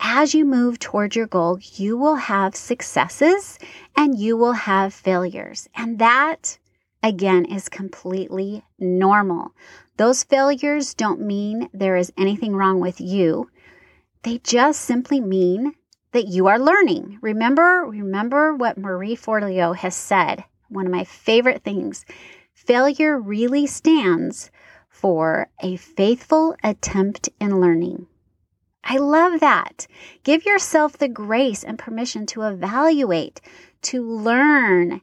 as 0.00 0.34
you 0.34 0.44
move 0.44 0.80
toward 0.80 1.14
your 1.14 1.28
goal, 1.28 1.60
you 1.76 1.96
will 1.96 2.16
have 2.16 2.56
successes 2.56 3.60
and 3.96 4.18
you 4.18 4.36
will 4.36 4.54
have 4.54 4.92
failures. 4.92 5.68
And 5.76 6.00
that, 6.00 6.58
again, 7.04 7.44
is 7.44 7.68
completely 7.68 8.64
normal. 8.78 9.54
Those 9.98 10.24
failures 10.24 10.94
don't 10.94 11.20
mean 11.20 11.68
there 11.72 11.96
is 11.96 12.12
anything 12.16 12.56
wrong 12.56 12.80
with 12.80 13.00
you. 13.00 13.50
They 14.22 14.38
just 14.38 14.80
simply 14.80 15.20
mean 15.20 15.74
that 16.12 16.28
you 16.28 16.46
are 16.46 16.58
learning. 16.58 17.18
Remember, 17.20 17.84
remember 17.86 18.56
what 18.56 18.78
Marie 18.78 19.16
Forleo 19.16 19.76
has 19.76 19.94
said. 19.94 20.44
One 20.68 20.86
of 20.86 20.92
my 20.92 21.04
favorite 21.04 21.62
things. 21.62 22.06
Failure 22.54 23.20
really 23.20 23.66
stands 23.66 24.50
for 24.88 25.48
a 25.60 25.76
faithful 25.76 26.56
attempt 26.64 27.28
in 27.38 27.60
learning. 27.60 28.06
I 28.82 28.96
love 28.96 29.40
that. 29.40 29.86
Give 30.22 30.46
yourself 30.46 30.96
the 30.96 31.08
grace 31.08 31.62
and 31.64 31.78
permission 31.78 32.24
to 32.26 32.42
evaluate, 32.42 33.40
to 33.82 34.02
learn, 34.02 35.02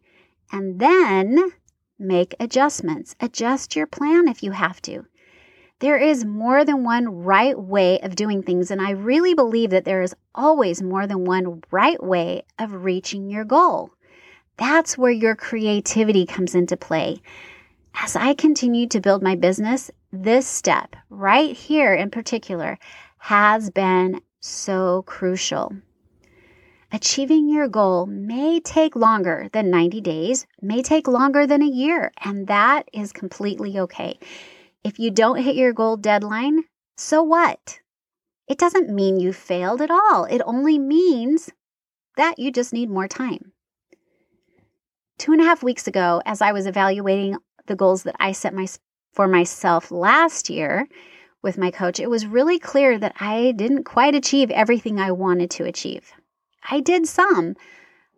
and 0.51 0.79
then 0.79 1.51
make 2.01 2.35
adjustments. 2.39 3.15
Adjust 3.19 3.75
your 3.75 3.87
plan 3.87 4.27
if 4.27 4.43
you 4.43 4.51
have 4.51 4.81
to. 4.81 5.05
There 5.79 5.97
is 5.97 6.25
more 6.25 6.65
than 6.65 6.83
one 6.83 7.23
right 7.23 7.57
way 7.57 7.99
of 8.01 8.15
doing 8.15 8.43
things, 8.43 8.69
and 8.69 8.81
I 8.81 8.91
really 8.91 9.33
believe 9.33 9.69
that 9.71 9.85
there 9.85 10.01
is 10.01 10.15
always 10.35 10.81
more 10.81 11.07
than 11.07 11.25
one 11.25 11.63
right 11.71 12.01
way 12.03 12.43
of 12.59 12.83
reaching 12.83 13.29
your 13.29 13.45
goal. 13.45 13.89
That's 14.57 14.97
where 14.97 15.11
your 15.11 15.35
creativity 15.35 16.25
comes 16.25 16.53
into 16.53 16.77
play. 16.77 17.21
As 17.95 18.15
I 18.15 18.35
continue 18.35 18.87
to 18.89 19.01
build 19.01 19.23
my 19.23 19.35
business, 19.35 19.89
this 20.11 20.45
step 20.45 20.95
right 21.09 21.55
here 21.55 21.93
in 21.93 22.11
particular 22.11 22.77
has 23.17 23.69
been 23.69 24.21
so 24.39 25.03
crucial. 25.07 25.73
Achieving 26.93 27.47
your 27.47 27.69
goal 27.69 28.05
may 28.05 28.59
take 28.59 28.97
longer 28.97 29.47
than 29.53 29.69
90 29.69 30.01
days, 30.01 30.45
may 30.61 30.81
take 30.81 31.07
longer 31.07 31.47
than 31.47 31.61
a 31.61 31.65
year, 31.65 32.11
and 32.21 32.47
that 32.47 32.89
is 32.91 33.13
completely 33.13 33.79
okay. 33.79 34.19
If 34.83 34.99
you 34.99 35.09
don't 35.09 35.41
hit 35.41 35.55
your 35.55 35.71
goal 35.71 35.95
deadline, 35.95 36.65
so 36.97 37.23
what? 37.23 37.79
It 38.49 38.57
doesn't 38.57 38.93
mean 38.93 39.21
you 39.21 39.31
failed 39.31 39.81
at 39.81 39.89
all. 39.89 40.25
It 40.25 40.41
only 40.45 40.77
means 40.77 41.49
that 42.17 42.37
you 42.37 42.51
just 42.51 42.73
need 42.73 42.89
more 42.89 43.07
time. 43.07 43.53
Two 45.17 45.31
and 45.31 45.41
a 45.41 45.45
half 45.45 45.63
weeks 45.63 45.87
ago, 45.87 46.21
as 46.25 46.41
I 46.41 46.51
was 46.51 46.65
evaluating 46.65 47.37
the 47.67 47.75
goals 47.77 48.03
that 48.03 48.17
I 48.19 48.33
set 48.33 48.53
my, 48.53 48.67
for 49.13 49.29
myself 49.29 49.91
last 49.91 50.49
year 50.49 50.89
with 51.41 51.57
my 51.57 51.71
coach, 51.71 52.01
it 52.01 52.09
was 52.09 52.25
really 52.25 52.59
clear 52.59 52.99
that 52.99 53.15
I 53.17 53.53
didn't 53.55 53.85
quite 53.85 54.13
achieve 54.13 54.51
everything 54.51 54.99
I 54.99 55.11
wanted 55.11 55.49
to 55.51 55.63
achieve. 55.63 56.11
I 56.69 56.79
did 56.79 57.07
some, 57.07 57.55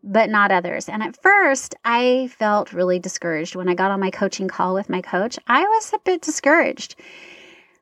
but 0.03 0.29
not 0.29 0.51
others. 0.51 0.89
And 0.89 1.01
at 1.01 1.21
first, 1.21 1.75
I 1.85 2.29
felt 2.37 2.73
really 2.73 2.99
discouraged 2.99 3.55
when 3.55 3.69
I 3.69 3.73
got 3.73 3.91
on 3.91 3.99
my 3.99 4.11
coaching 4.11 4.47
call 4.47 4.73
with 4.73 4.89
my 4.89 5.01
coach. 5.01 5.39
I 5.47 5.61
was 5.61 5.93
a 5.93 5.99
bit 5.99 6.21
discouraged. 6.21 6.95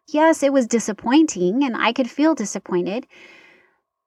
Yes, 0.08 0.44
it 0.44 0.54
was 0.54 0.68
disappointing, 0.68 1.64
and 1.64 1.76
I 1.76 1.94
could 1.94 2.10
feel 2.10 2.36
disappointed. 2.36 3.08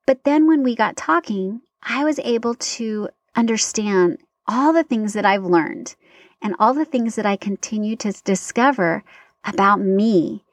But 0.06 0.24
then 0.24 0.46
when 0.46 0.62
we 0.62 0.76
got 0.76 0.96
talking, 0.96 1.62
I 1.82 2.04
was 2.04 2.18
able 2.20 2.54
to 2.54 3.08
understand 3.34 4.18
all 4.46 4.72
the 4.72 4.84
things 4.84 5.14
that 5.14 5.24
I've 5.24 5.44
learned 5.44 5.94
and 6.42 6.54
all 6.58 6.74
the 6.74 6.84
things 6.84 7.16
that 7.16 7.26
I 7.26 7.36
continue 7.36 7.96
to 7.96 8.12
discover 8.24 9.02
about 9.44 9.80
me 9.80 10.44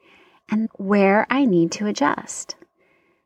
and 0.50 0.68
where 0.76 1.26
I 1.30 1.44
need 1.44 1.70
to 1.72 1.86
adjust. 1.86 2.56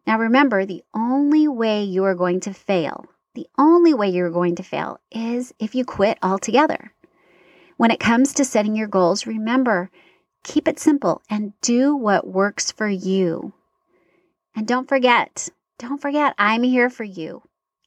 Now 0.07 0.19
remember, 0.19 0.65
the 0.65 0.85
only 0.95 1.49
way 1.49 1.83
you 1.83 2.05
are 2.05 2.15
going 2.15 2.41
to 2.41 2.55
fail, 2.55 3.07
the 3.35 3.49
only 3.59 3.93
way 3.93 4.09
you're 4.09 4.31
going 4.31 4.55
to 4.57 4.63
fail 4.63 5.01
is 5.11 5.53
if 5.59 5.75
you 5.75 5.85
quit 5.85 6.19
altogether. 6.23 6.93
When 7.77 7.91
it 7.91 8.01
comes 8.01 8.33
to 8.35 8.45
setting 8.45 8.77
your 8.77 8.89
goals, 8.89 9.27
remember, 9.27 9.91
keep 10.45 10.69
it 10.69 10.79
simple 10.79 11.23
and 11.29 11.53
do 11.61 11.95
what 11.97 12.27
works 12.27 12.71
for 12.71 12.89
you. 12.89 13.53
And 14.55 14.67
don't 14.67 14.89
forget, 14.89 15.49
don't 15.79 16.01
forget, 16.01 16.35
I'm 16.39 16.63
here 16.63 16.89
for 16.89 17.05
you. 17.05 17.43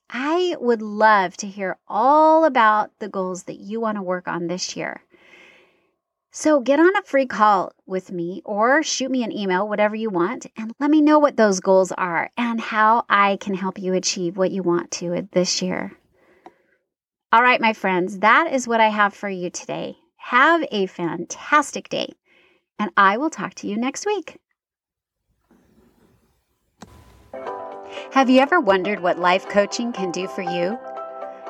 I 0.09 0.55
would 0.59 0.81
love 0.81 1.37
to 1.37 1.47
hear 1.47 1.77
all 1.87 2.45
about 2.45 2.91
the 2.99 3.09
goals 3.09 3.43
that 3.43 3.59
you 3.59 3.79
want 3.79 3.97
to 3.97 4.01
work 4.01 4.27
on 4.27 4.47
this 4.47 4.75
year. 4.75 5.01
So 6.31 6.59
get 6.59 6.79
on 6.79 6.95
a 6.95 7.01
free 7.01 7.25
call 7.25 7.71
with 7.87 8.11
me 8.11 8.43
or 8.45 8.83
shoot 8.83 9.09
me 9.09 9.23
an 9.23 9.31
email, 9.31 9.67
whatever 9.67 9.95
you 9.95 10.11
want, 10.11 10.45
and 10.55 10.71
let 10.79 10.91
me 10.91 11.01
know 11.01 11.17
what 11.17 11.37
those 11.37 11.59
goals 11.59 11.91
are 11.91 12.29
and 12.37 12.61
how 12.61 13.05
I 13.09 13.37
can 13.37 13.55
help 13.55 13.79
you 13.79 13.93
achieve 13.93 14.37
what 14.37 14.51
you 14.51 14.61
want 14.61 14.91
to 14.91 15.27
this 15.31 15.61
year. 15.63 15.97
All 17.31 17.41
right, 17.41 17.59
my 17.59 17.73
friends, 17.73 18.19
that 18.19 18.53
is 18.53 18.67
what 18.67 18.79
I 18.79 18.89
have 18.89 19.13
for 19.13 19.29
you 19.29 19.49
today. 19.49 19.97
Have 20.17 20.63
a 20.71 20.85
fantastic 20.85 21.89
day, 21.89 22.13
and 22.77 22.91
I 22.95 23.17
will 23.17 23.31
talk 23.31 23.55
to 23.55 23.67
you 23.67 23.77
next 23.77 24.05
week. 24.05 24.37
Have 28.11 28.29
you 28.29 28.39
ever 28.39 28.59
wondered 28.59 28.99
what 28.99 29.17
life 29.17 29.47
coaching 29.49 29.91
can 29.93 30.11
do 30.11 30.27
for 30.27 30.43
you? 30.43 30.77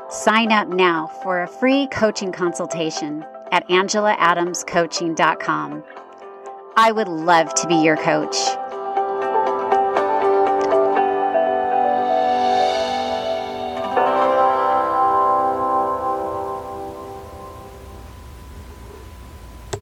Sign 0.10 0.54
up 0.54 0.70
now 0.70 1.08
for 1.22 1.44
a 1.44 1.48
free 1.48 1.88
coaching 1.88 2.32
consultation 2.32 3.26
at 3.52 3.68
angelaadamscoaching.com. 3.70 5.84
I 6.76 6.92
would 6.92 7.08
love 7.08 7.54
to 7.56 7.68
be 7.68 7.76
your 7.76 7.98
coach. 7.98 8.36